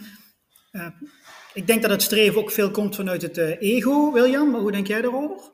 [0.76, 0.88] uh,
[1.54, 4.52] ik denk dat het streven ook veel komt vanuit het uh, ego, William.
[4.52, 5.54] Maar hoe denk jij daarover?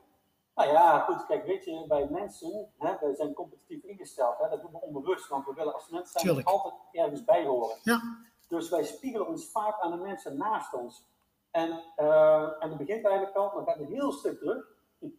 [0.54, 4.38] Nou ja, goed, kijk, weet je, bij mensen, hè, wij zijn competitief ingesteld.
[4.38, 7.76] Hè, dat doen we onbewust, want we willen als mensen zijn altijd ergens bij horen.
[7.82, 8.00] Ja.
[8.48, 11.06] Dus wij spiegelen ons vaak aan de mensen naast ons.
[11.50, 14.64] En, uh, en dat begint eigenlijk al, dan gaat een heel stuk terug.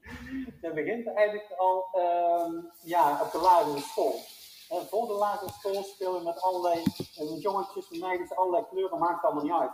[0.62, 4.16] dat begint eigenlijk al uh, ja, op de lagere school.
[4.70, 6.84] En voor de lagere school speel je met allerlei
[7.18, 9.72] met jongetjes, met meisjes, allerlei kleuren, maakt allemaal niet uit.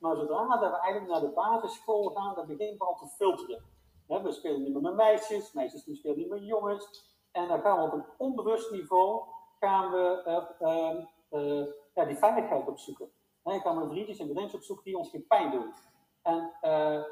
[0.00, 3.62] Maar zodra we eigenlijk naar de basisschool gaan, dan beginnen we al te filteren
[4.18, 7.08] we spelen niet meer met meisjes, meisjes spelen niet met jongens.
[7.30, 9.22] En dan gaan we op een onbewust niveau
[9.58, 10.22] gaan we,
[11.30, 13.10] uh, ja, die veiligheid opzoeken.
[13.42, 15.72] En ik gaan met vriendjes en vriendjes opzoeken die ons geen pijn doen.
[16.22, 17.04] En, uh,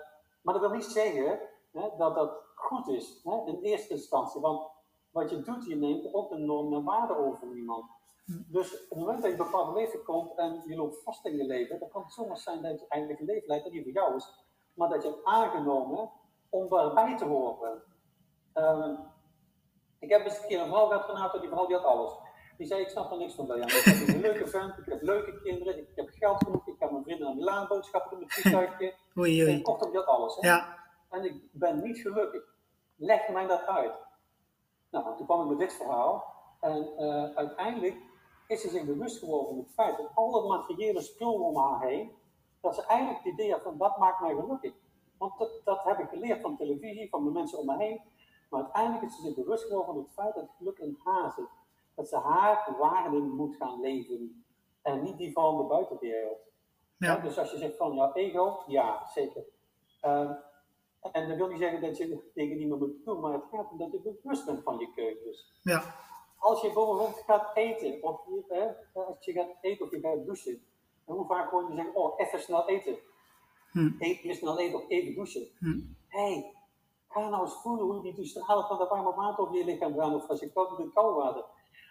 [0.42, 1.40] maar dat wil niet zeggen
[1.72, 4.40] dat dat goed is in eerste instantie.
[4.40, 4.70] Want
[5.10, 7.90] wat je doet, je neemt ook een norm en waarde over iemand.
[8.28, 11.36] Dus op het moment dat je een bepaalde leven komt en je loopt vast in
[11.36, 13.82] je leven, dan kan het zomaar zijn dat je eigenlijk een leven leidt dat niet
[13.82, 14.46] voor jou is.
[14.74, 16.10] Maar dat je hebt aangenomen
[16.48, 17.82] om daarbij te horen.
[18.54, 18.98] Um,
[19.98, 22.12] ik heb eens een keer een vrouw gehad, Renato, die vrouw die had alles.
[22.56, 23.70] Die zei, ik snap er niks van bij jou.
[23.70, 26.92] Ik heb een leuke vent, ik heb leuke kinderen, ik heb geld genoeg, ik kan
[26.92, 28.94] mijn vrienden aan Milaan boodschappen doen het vliegtuigje.
[29.18, 29.52] Oei, oei.
[29.52, 30.36] En kortom, had alles.
[30.36, 30.48] Hè?
[30.48, 30.78] Ja.
[31.10, 32.42] En ik ben niet gelukkig.
[32.96, 33.94] Leg mij dat uit.
[34.90, 36.36] Nou, toen kwam ik met dit verhaal.
[36.60, 37.96] En uh, uiteindelijk
[38.48, 41.88] is ze zich bewust geworden van het feit dat al dat materiële spul om haar
[41.88, 42.10] heen,
[42.60, 44.72] dat ze eigenlijk het idee had van, wat maakt mij gelukkig?
[45.18, 48.00] Want dat, dat heb ik geleerd van televisie, van de mensen om me heen.
[48.50, 51.32] Maar uiteindelijk is ze zich bewust geworden van het feit dat het geluk in haar
[51.32, 51.48] zit.
[51.94, 54.44] Dat ze haar waarden moet gaan leven.
[54.82, 56.38] En niet die van de buitenwereld.
[56.96, 57.14] Ja.
[57.14, 59.44] Ja, dus als je zegt van ja, ego, ja, zeker.
[60.02, 60.30] Uh,
[61.12, 63.78] en dat wil niet zeggen dat je tegen niemand moet doen, maar het gaat om
[63.78, 65.60] dat je bewust bent van je keuzes.
[65.62, 65.94] Ja.
[66.38, 68.20] Als je bijvoorbeeld gaat eten, of
[68.92, 70.62] als je gaat eten of je gaat douchen,
[71.06, 72.98] dan hoe vaak hoor je zeggen, oh, even snel eten.
[73.70, 73.90] Hm.
[73.98, 75.48] Even snel even of even douchen.
[75.58, 75.80] Hm.
[76.08, 76.54] hey,
[77.08, 79.94] ga nou eens voelen hoe die die stralen van de warme water op je lichaam
[79.94, 80.14] gaan.
[80.14, 81.44] Of als je koud met koud water.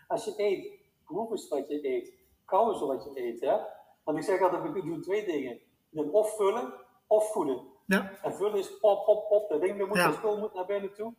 [0.08, 2.14] Als je eet, proef eens wat je eet.
[2.46, 3.42] Kou eens wat je eet.
[3.42, 3.58] Hè?
[4.04, 5.60] Want ik zeg altijd, we doen twee dingen.
[6.12, 6.74] Of vullen
[7.08, 7.62] of voeden.
[7.86, 8.20] Ja.
[8.22, 9.50] En vullen is op, op, op.
[9.50, 10.36] De dingen moet ja.
[10.40, 11.14] moet naar binnen toe.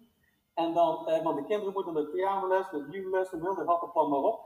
[0.58, 4.18] En dan, eh, want de kinderen moeten met pianoles, met les, met wilde plan maar
[4.18, 4.40] op.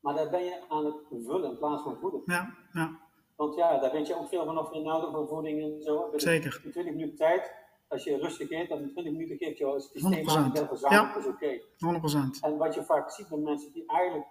[0.00, 2.22] Maar daar ben je aan het vullen in plaats van voeden.
[2.24, 2.98] Ja, ja.
[3.36, 6.12] Want ja, daar weet je ook veel vanaf inhouden van voeding en zo.
[6.14, 6.60] Zeker.
[6.64, 7.54] In 20 minuten tijd,
[7.88, 11.12] als je rustig eet, dan in 20 minuten geeft je het systeem aan het verzamelen,
[11.12, 11.16] ja.
[11.18, 11.60] is oké.
[11.78, 12.36] Okay.
[12.36, 12.40] 100%.
[12.40, 14.28] En wat je vaak ziet met mensen die eigenlijk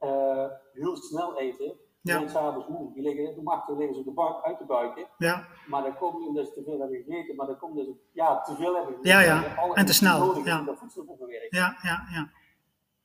[0.00, 2.12] uh, heel snel eten, ja.
[2.12, 2.92] zijn s'avonds moe.
[2.94, 5.06] Die liggen, om acht liggen ze op de bank uit te buiken.
[5.18, 5.46] Ja.
[5.66, 8.54] Maar dat komt omdat ze te veel hebben gegeten, maar dat komt dus, ja, te
[8.54, 9.10] veel hebben gegeten.
[9.10, 9.74] Ja, ja.
[9.74, 10.44] En te snel.
[10.44, 10.62] Ja.
[10.62, 11.54] Dat voedsel verwerkt.
[11.54, 12.30] Ja, ja, ja,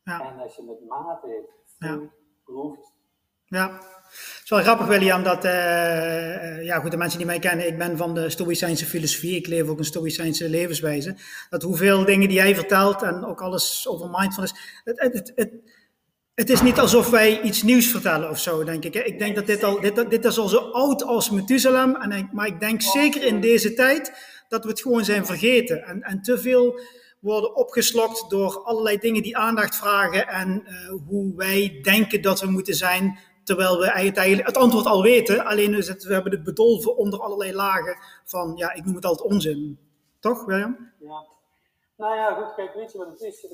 [0.03, 0.32] ja.
[0.32, 1.99] En als je met mate eet, ja.
[2.43, 2.93] proeft,
[3.53, 7.67] ja, het is wel grappig, William, dat uh, ja, goed, de mensen die mij kennen,
[7.67, 11.15] ik ben van de Stoïcijnse filosofie, ik leef ook een Stoïcijnse levenswijze.
[11.49, 15.51] Dat hoeveel dingen die jij vertelt en ook alles over mindfulness, het, het, het, het
[16.36, 18.95] is niet alsof wij iets nieuws vertellen of zo, denk ik.
[18.95, 22.47] Ik denk dat dit, al, dit, dit is al zo oud als Methuselam, en maar
[22.47, 24.11] ik denk zeker in deze tijd
[24.47, 25.84] dat we het gewoon zijn vergeten.
[25.84, 26.79] En, en te veel
[27.19, 32.47] worden opgeslokt door allerlei dingen die aandacht vragen en uh, hoe wij denken dat we
[32.47, 36.97] moeten zijn Terwijl we eigenlijk het antwoord al weten, alleen het, we hebben het bedolven
[36.97, 39.79] onder allerlei lagen van, ja, ik noem het altijd onzin.
[40.19, 40.91] Toch, William?
[40.99, 41.25] Ja.
[41.95, 43.47] Nou ja, goed, kijk, weet je wat het is?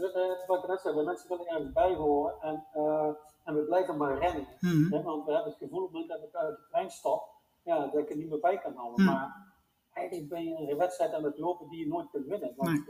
[0.47, 3.09] Wat ik net zei, mensen willen ergens bij horen en, uh,
[3.43, 4.47] en we blijven maar rennen.
[4.59, 4.93] Mm -hmm.
[4.93, 7.29] hè, want we hebben het gevoel, op het moment dat we uit de trein stappen,
[7.63, 9.05] ja, dat ik er niet meer bij kan houden.
[9.05, 9.11] Hm.
[9.11, 9.53] Maar
[9.93, 12.53] eigenlijk ben je een wedstrijd aan het lopen die je nooit kunt winnen.
[12.55, 12.69] Want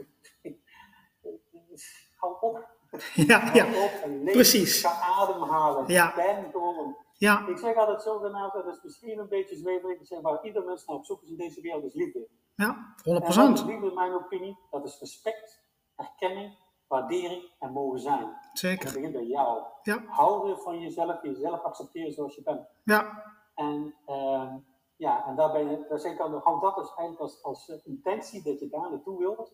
[2.20, 2.68] hou op.
[3.14, 4.32] Ja, Hou ja, op en leef.
[4.32, 4.80] precies.
[4.80, 5.84] Ga ademhalen.
[5.86, 6.14] Ja.
[6.14, 6.96] Ben gewoon.
[7.16, 10.00] ja, Ik zeg altijd zo daarna, dat is misschien een beetje zweverig.
[10.00, 12.28] Ik zeg maar, ieder mens naar op zoek is in deze wereld is liefde.
[12.60, 13.68] Ja, En wat is 100%.
[13.68, 14.58] in mijn opinie?
[14.70, 15.62] Dat is respect,
[15.96, 18.20] erkenning, waardering en mogen zijn.
[18.20, 18.92] Dat Zeker.
[18.92, 19.62] begint bij jou.
[19.82, 22.68] Ja, Houden van jezelf, jezelf accepteren zoals je bent.
[22.84, 24.56] ja, En, ehm,
[24.96, 27.68] ja, en daar, ben je, daar zeg ik aan, hou dat dus eigenlijk als, als
[27.68, 29.52] eh, intentie dat je daar naartoe wilt.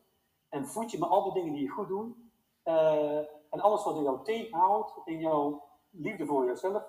[0.48, 2.16] En voed je met al die dingen die je goed doet.
[2.62, 3.16] Eh,
[3.50, 6.82] en alles wat jou tegenhoudt in jouw liefde voor jezelf,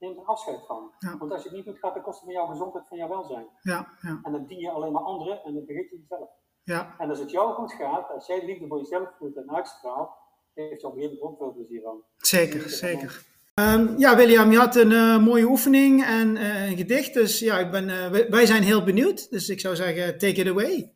[0.00, 0.92] neem er afscheid van.
[0.98, 1.16] Ja.
[1.18, 3.46] Want als je het niet doet, gaat het kosten van jouw gezondheid, van jouw welzijn.
[3.60, 6.28] ja, ja, En dan dien je alleen maar anderen en dan vergeet je jezelf.
[6.62, 6.94] ja.
[6.98, 10.10] En als het jou goed gaat, als jij liefde voor jezelf voelt en uitstraalt,
[10.54, 12.02] heeft je op een gegeven moment ook veel plezier van.
[12.16, 13.28] Zeker, zeker.
[13.54, 17.14] Ehm, ja, William, je had een eh, mooie oefening en eh, een gedicht.
[17.14, 19.30] Dus ja, ik ben, eh, wij- zijn heel benieuwd.
[19.30, 20.94] Dus ik zou zeggen, take it away.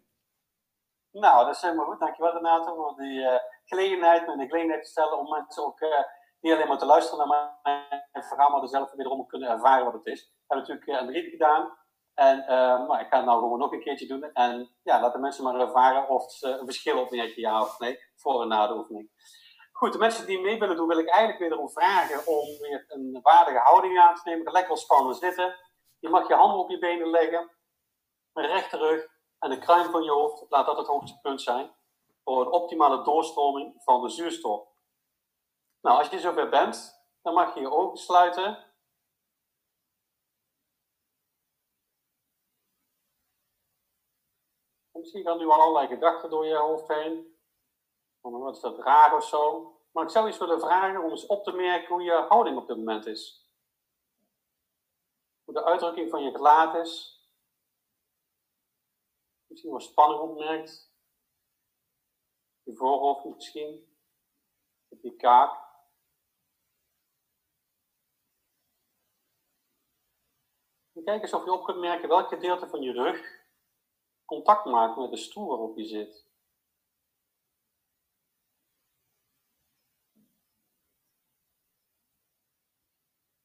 [1.13, 2.01] Nou, dat is helemaal goed.
[2.01, 5.89] Dankjewel Renato voor die eh, gelegenheid, me de gelegenheid te stellen om mensen ook eh,
[6.45, 9.95] niet alleen maar te luisteren naar mijn verhaal, maar er zelf wederom kunnen ervaren wat
[9.95, 10.21] het is.
[10.21, 11.77] Ik heb natuurlijk eh, een brief gedaan
[12.15, 14.33] en eh, maar ik ga het nou gewoon nog een keertje doen.
[14.33, 17.99] En ja, laat de mensen maar ervaren of ze een verschil opmerken, ja of nee,
[18.17, 19.11] voor en na de oefening.
[19.73, 23.19] Goed, de mensen die mee willen doen, wil ik eigenlijk wederom vragen om weer een
[23.23, 24.53] waardige houding aan te nemen.
[24.53, 25.57] Lekker ontspannen zitten.
[25.99, 27.51] Je mag je handen op je benen leggen,
[28.33, 29.07] een rechte rug
[29.39, 30.45] en de kruin van je hoofd.
[30.49, 31.75] Laat dat het hoogste punt zijn
[32.25, 34.74] voor een optimale doorstroming van de zuurstof.
[35.85, 38.47] Nou, als je zover bent, dan mag je je ogen sluiten.
[44.93, 47.39] En Misschien gaan nu al allerlei gedachten door je hoofd heen.
[48.21, 49.73] Van wat is dat raar of zo.
[49.93, 52.67] Maar ik zou eens willen vragen om eens op te merken hoe je houding op
[52.67, 53.49] dit moment is.
[55.45, 57.23] Hoe de uitdrukking van je gelaat is.
[59.47, 60.93] Misschien wat spanning opmerkt.
[62.63, 63.97] Je voorhoofd misschien.
[65.01, 65.63] Je kaak.
[70.94, 73.43] En kijk eens of je op kunt merken welk gedeelte van je rug
[74.25, 76.27] contact maakt met de stoel waarop je zit.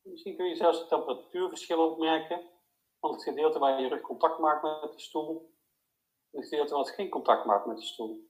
[0.01, 2.49] Misschien kun je zelfs het temperatuurverschil opmerken
[2.99, 5.53] van het gedeelte waar je rug contact maakt met de stoel
[6.31, 8.28] en het gedeelte wat geen contact maakt met de stoel.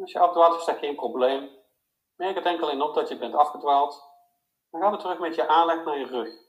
[0.00, 1.50] Als je afdwaalt is dat geen probleem.
[2.14, 4.14] Merk het enkel in op dat je bent afgedwaald.
[4.70, 6.44] Dan gaan we terug met je aanleg naar je rug.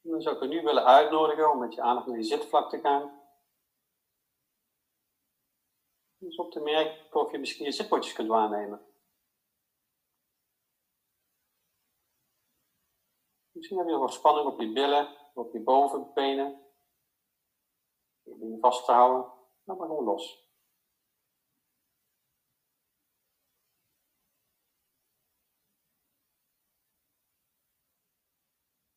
[0.00, 2.80] Dan zou ik je nu willen uitnodigen om met je aandacht naar je zitvlak te
[2.80, 3.22] gaan.
[6.18, 8.86] Dus op te merken of je misschien je zitpotjes kunt waarnemen.
[13.52, 16.66] Misschien heb je nog wat spanning op je billen, op je bovenbenen.
[18.22, 19.37] Je vast te houden.
[19.68, 20.46] Laat maar gewoon los.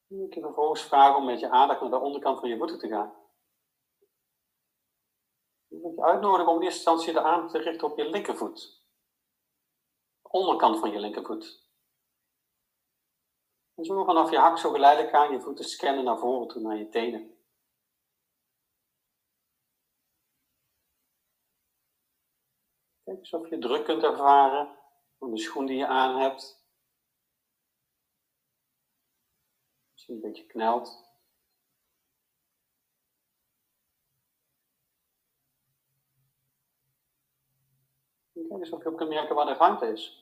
[0.07, 2.87] Ik kan vervolgens vragen om met je aandacht naar de onderkant van je voeten te
[2.87, 3.13] gaan.
[5.67, 8.85] Ik wil je uitnodigen om in eerste instantie de aandacht te richten op je linkervoet.
[10.21, 11.69] De onderkant van je linkervoet.
[13.75, 16.77] En zo vanaf je hak zo geleidelijk aan je voeten scannen naar voren toe, naar
[16.77, 17.40] je tenen.
[23.21, 24.77] Eens of je druk kunt ervaren
[25.17, 26.65] van de schoen die je aan hebt.
[29.91, 31.09] Misschien een beetje knelt.
[38.33, 40.19] Kijk eens of je ook kunt merken waar de ruimte is.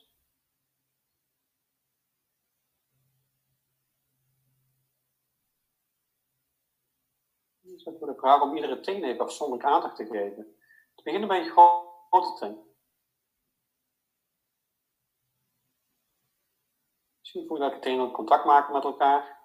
[7.60, 10.56] Dat wordt de vraag om iedere teen even afzonderlijk aandacht te geven.
[10.94, 12.69] Te beginnen bij je grote teen.
[17.32, 19.38] Misschien je dat je tenen contact maken met elkaar.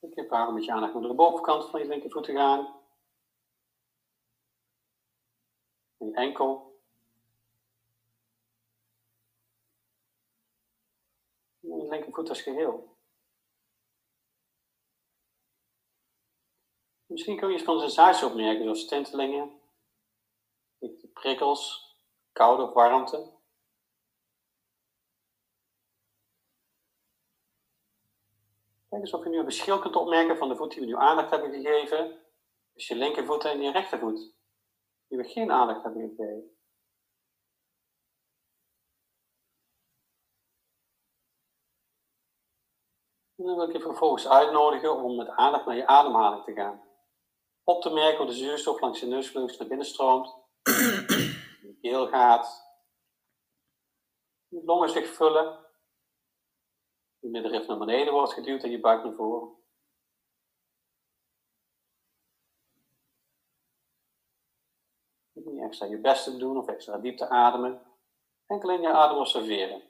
[0.00, 2.80] Ik heb vragen met je aandacht naar de bovenkant van je linkervoet te gaan.
[5.96, 6.80] Je enkel.
[11.60, 12.99] En je linkervoet als geheel.
[17.10, 19.60] Misschien kun je eens van sensaties opmerken, zoals tintelingen,
[21.12, 21.94] prikkels,
[22.32, 23.38] koude of warmte.
[28.88, 30.96] Kijk eens of je nu een verschil kunt opmerken van de voet die we nu
[30.96, 32.18] aandacht hebben gegeven.
[32.72, 34.34] Dus je linkervoet en je rechtervoet.
[35.08, 36.58] Die we geen aandacht hebben gegeven.
[43.36, 46.89] En dan wil ik je vervolgens uitnodigen om met aandacht naar je ademhaling te gaan.
[47.64, 50.34] Op te merken hoe de zuurstof langs je neusvleugels naar binnen stroomt.
[51.62, 52.68] Je keel gaat.
[54.48, 55.66] Je longen zich vullen.
[57.18, 59.58] Je middenrif naar beneden wordt geduwd en je buik naar voren.
[65.32, 67.82] Niet extra je best te doen of extra diep te ademen.
[68.46, 69.82] Enkel in je adem observeren.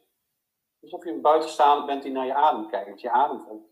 [0.81, 3.70] Alsof je een buitenstaander bent die naar je adem kijkt, je adem.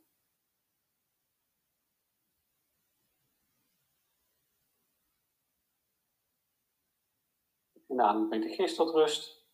[8.01, 9.47] Adem brengt de geest tot rust.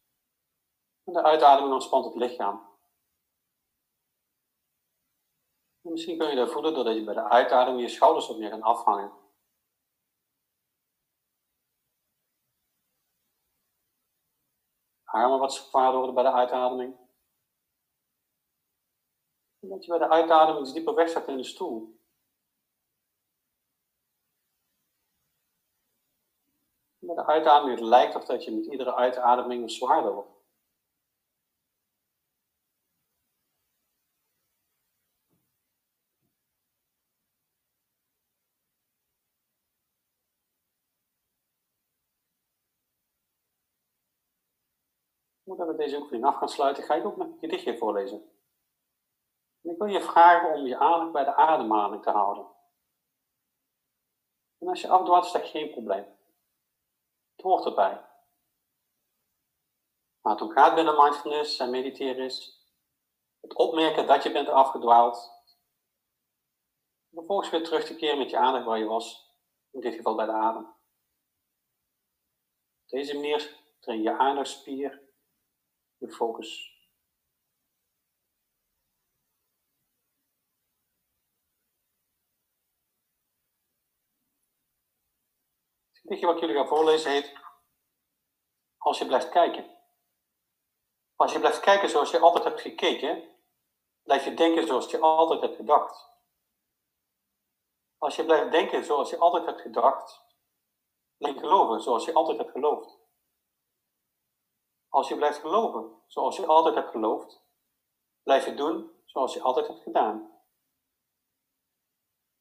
[1.05, 2.72] En de uitademing ontspant het lichaam.
[5.82, 8.49] En misschien kun je dat voelen doordat je bij de uitademing je schouders op je
[8.49, 9.12] gaan afhangen.
[15.05, 16.97] Armen wat zwaarder worden bij de uitademing.
[19.61, 22.04] En dat je bij de uitademing iets dieper wegzakt in de stoel.
[27.07, 30.35] Bij de uitademing het lijkt of dat je met iedere uitademing zwaarder wordt.
[45.45, 48.31] Voordat we deze oefening af gaan sluiten, ga ik ook een gedichtje voorlezen.
[49.63, 52.47] En ik wil je vragen om je aandacht bij de ademhaling te houden.
[54.59, 56.05] En als je afdwaalt, is dat geen probleem.
[57.35, 58.07] Het hoort erbij.
[60.20, 62.62] Maar het gaat binnen mindfulness en mediteren is
[63.41, 65.32] het opmerken dat je bent afgedwaald.
[67.11, 69.37] Vervolgens weer terug te keren met je aandacht waar je was,
[69.70, 70.66] in dit geval bij de adem.
[72.82, 75.03] Op deze manier train je aandachtspier,
[75.97, 76.74] je focus.
[86.05, 87.33] Het gedichtje wat jullie gaan voorlezen heet
[88.77, 89.79] Als je blijft kijken.
[91.17, 93.29] Als je blijft kijken zoals je altijd hebt gekeken,
[94.03, 96.11] blijf je denken zoals je altijd hebt gedacht.
[97.99, 100.25] Als je blijft denken zoals je altijd hebt gedacht,
[101.17, 102.99] blijf je geloven zoals je altijd hebt geloofd.
[104.89, 107.43] Als je blijft geloven zoals je altijd hebt geloofd,
[108.23, 110.43] blijf je doen zoals je altijd hebt gedaan.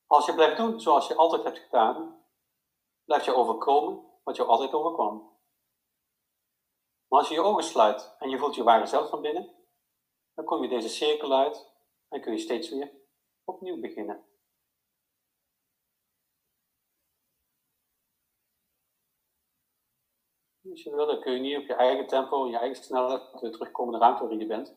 [0.08, 2.23] Als je blijft doen zoals je altijd hebt gedaan,
[3.06, 5.32] blijf je overkomen wat je altijd overkwam.
[7.08, 9.56] Maar als je je ogen sluit en je voelt je ware zelf van binnen,
[10.34, 11.72] dan kom je deze cirkel uit
[12.10, 12.92] en kun je steeds weer
[13.44, 14.26] opnieuw beginnen.
[20.70, 23.42] Als je wil, dan kun je niet op je eigen tempo, in je eigen snelheid
[23.42, 24.76] weer terugkomen naar de ruimte waarin je bent.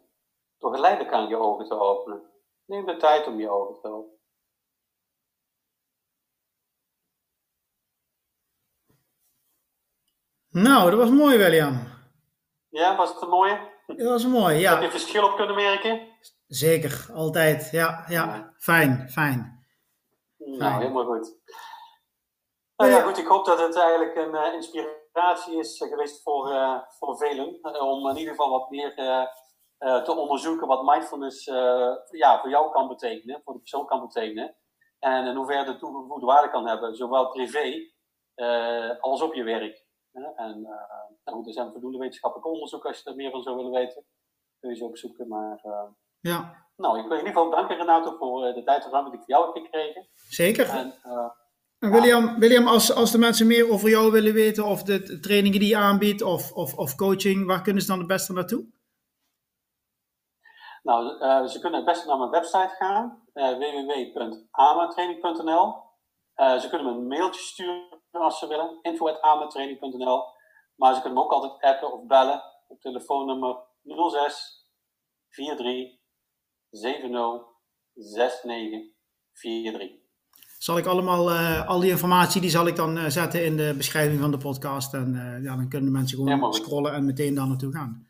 [0.59, 2.31] Door geleidelijk aan je ogen te openen.
[2.65, 4.16] Neem de tijd om je ogen te openen.
[10.63, 11.89] Nou, dat was mooi, William.
[12.69, 13.59] Ja, was het een mooie?
[13.87, 14.73] Dat was mooi, ja.
[14.73, 16.09] Heb je verschil op kunnen merken?
[16.47, 17.69] Zeker, altijd.
[17.71, 18.53] Ja, ja.
[18.59, 19.67] Fijn, fijn.
[20.37, 21.35] Nou, helemaal goed.
[22.77, 26.79] Nou ja, goed, ik hoop dat het eigenlijk een uh, inspiratie is geweest voor, uh,
[26.89, 27.59] voor velen.
[27.81, 28.95] Om in ieder geval wat meer
[30.05, 31.45] te onderzoeken wat mindfulness
[32.11, 34.57] ja, voor jou kan betekenen, voor de persoon kan betekenen.
[34.99, 37.91] En in hoeverre de toegevoegde waarde kan hebben, zowel privé
[39.01, 39.86] als op je werk.
[40.37, 40.61] En
[41.25, 44.05] nou goed, er zijn voldoende wetenschappelijke onderzoeken als je er meer van zou willen weten.
[44.61, 45.29] Kun je ze opzoeken.
[45.29, 45.61] Maar
[46.21, 46.67] ja.
[46.77, 49.25] nou, ik wil in ieder geval danken Renato voor de tijd en ruimte die ik
[49.25, 50.09] voor jou heb gekregen.
[50.29, 50.69] Zeker.
[50.69, 50.95] En,
[51.79, 55.69] William, William als, als de mensen meer over jou willen weten, of de trainingen die
[55.69, 58.67] je aanbiedt, of, of, of coaching, waar kunnen ze dan het beste naartoe?
[60.83, 65.85] Nou, uh, ze kunnen het beste naar mijn website gaan, uh, www.amatraining.nl.
[66.37, 70.25] Uh, ze kunnen me een mailtje sturen als ze willen, info.amatraining.nl.
[70.75, 74.65] Maar ze kunnen me ook altijd appen of bellen op telefoonnummer 06
[75.29, 75.99] 43
[76.71, 77.11] 70
[77.95, 78.95] 69
[79.33, 80.05] 43
[80.59, 83.75] zal ik allemaal, uh, al die informatie, die zal ik dan uh, zetten in de
[83.77, 84.95] beschrijving van de podcast.
[84.95, 88.09] En uh, ja, dan kunnen mensen gewoon ja, scrollen en meteen daar naartoe gaan.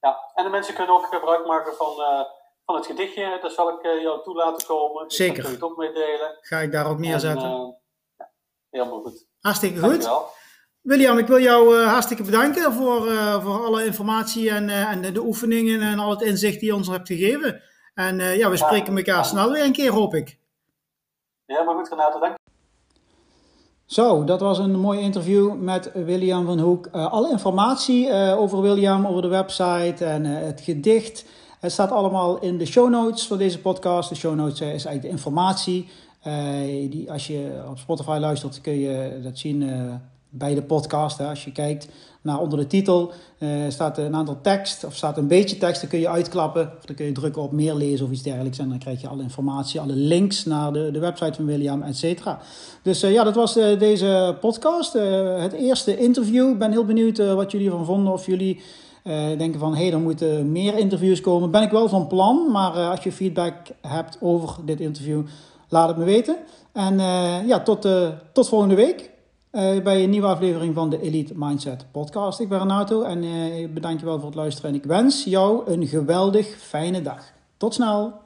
[0.00, 1.94] Ja, en de mensen kunnen ook gebruik maken van,
[2.64, 3.38] van het gedichtje.
[3.42, 5.10] Dat zal ik jou toe laten komen.
[5.10, 5.48] Zeker.
[5.48, 6.38] het ook meedelen.
[6.40, 7.78] Ga ik daar ook neerzetten.
[8.74, 9.26] Helemaal goed.
[9.40, 10.10] Hartstikke goed.
[10.80, 13.10] William, ik wil jou hartstikke bedanken voor,
[13.42, 16.88] voor alle informatie en, en de, de, oefeningen en al het inzicht die je ons
[16.88, 17.62] hebt gegeven.
[17.94, 20.38] En ja, we spreken elkaar snel weer een keer, hoop ik.
[21.46, 22.36] Ja, maar goed, Renato, dank
[23.86, 26.88] zo, dat was een mooi interview met William van Hoek.
[26.94, 31.24] Uh, alle informatie uh, over William, over de website en uh, het gedicht.
[31.60, 34.08] Het staat allemaal in de show notes van deze podcast.
[34.08, 35.88] De show notes is eigenlijk de informatie.
[36.90, 39.70] Die, als je op Spotify luistert, kun je dat zien
[40.28, 41.18] bij de podcast.
[41.18, 41.26] Hè.
[41.26, 41.88] Als je kijkt
[42.22, 45.80] naar onder de titel, uh, staat een aantal tekst of staat een beetje tekst.
[45.80, 48.58] Dan kun je uitklappen of dan kun je drukken op meer lezen of iets dergelijks.
[48.58, 51.96] En dan krijg je alle informatie, alle links naar de, de website van William, et
[51.96, 52.38] cetera.
[52.82, 54.92] Dus ja, dat was deze podcast.
[55.38, 56.50] het eerste interview.
[56.50, 58.12] Ik ben heel benieuwd wat jullie ervan vonden.
[58.12, 58.60] Of jullie
[59.38, 61.50] denken van, hé, hey, er moeten meer interviews komen.
[61.50, 62.50] Ben ik wel van plan.
[62.50, 65.22] Maar als je feedback hebt over dit interview,
[65.74, 66.36] laat het me weten.
[66.72, 66.98] En
[67.46, 67.88] ja, tot,
[68.32, 69.12] tot volgende week.
[69.54, 72.40] Uh, bij een nieuwe aflevering van de Elite Mindset Podcast.
[72.40, 74.70] Ik ben Renato en uh, bedank je wel voor het luisteren.
[74.70, 77.32] En ik wens jou een geweldig fijne dag.
[77.56, 78.23] Tot snel!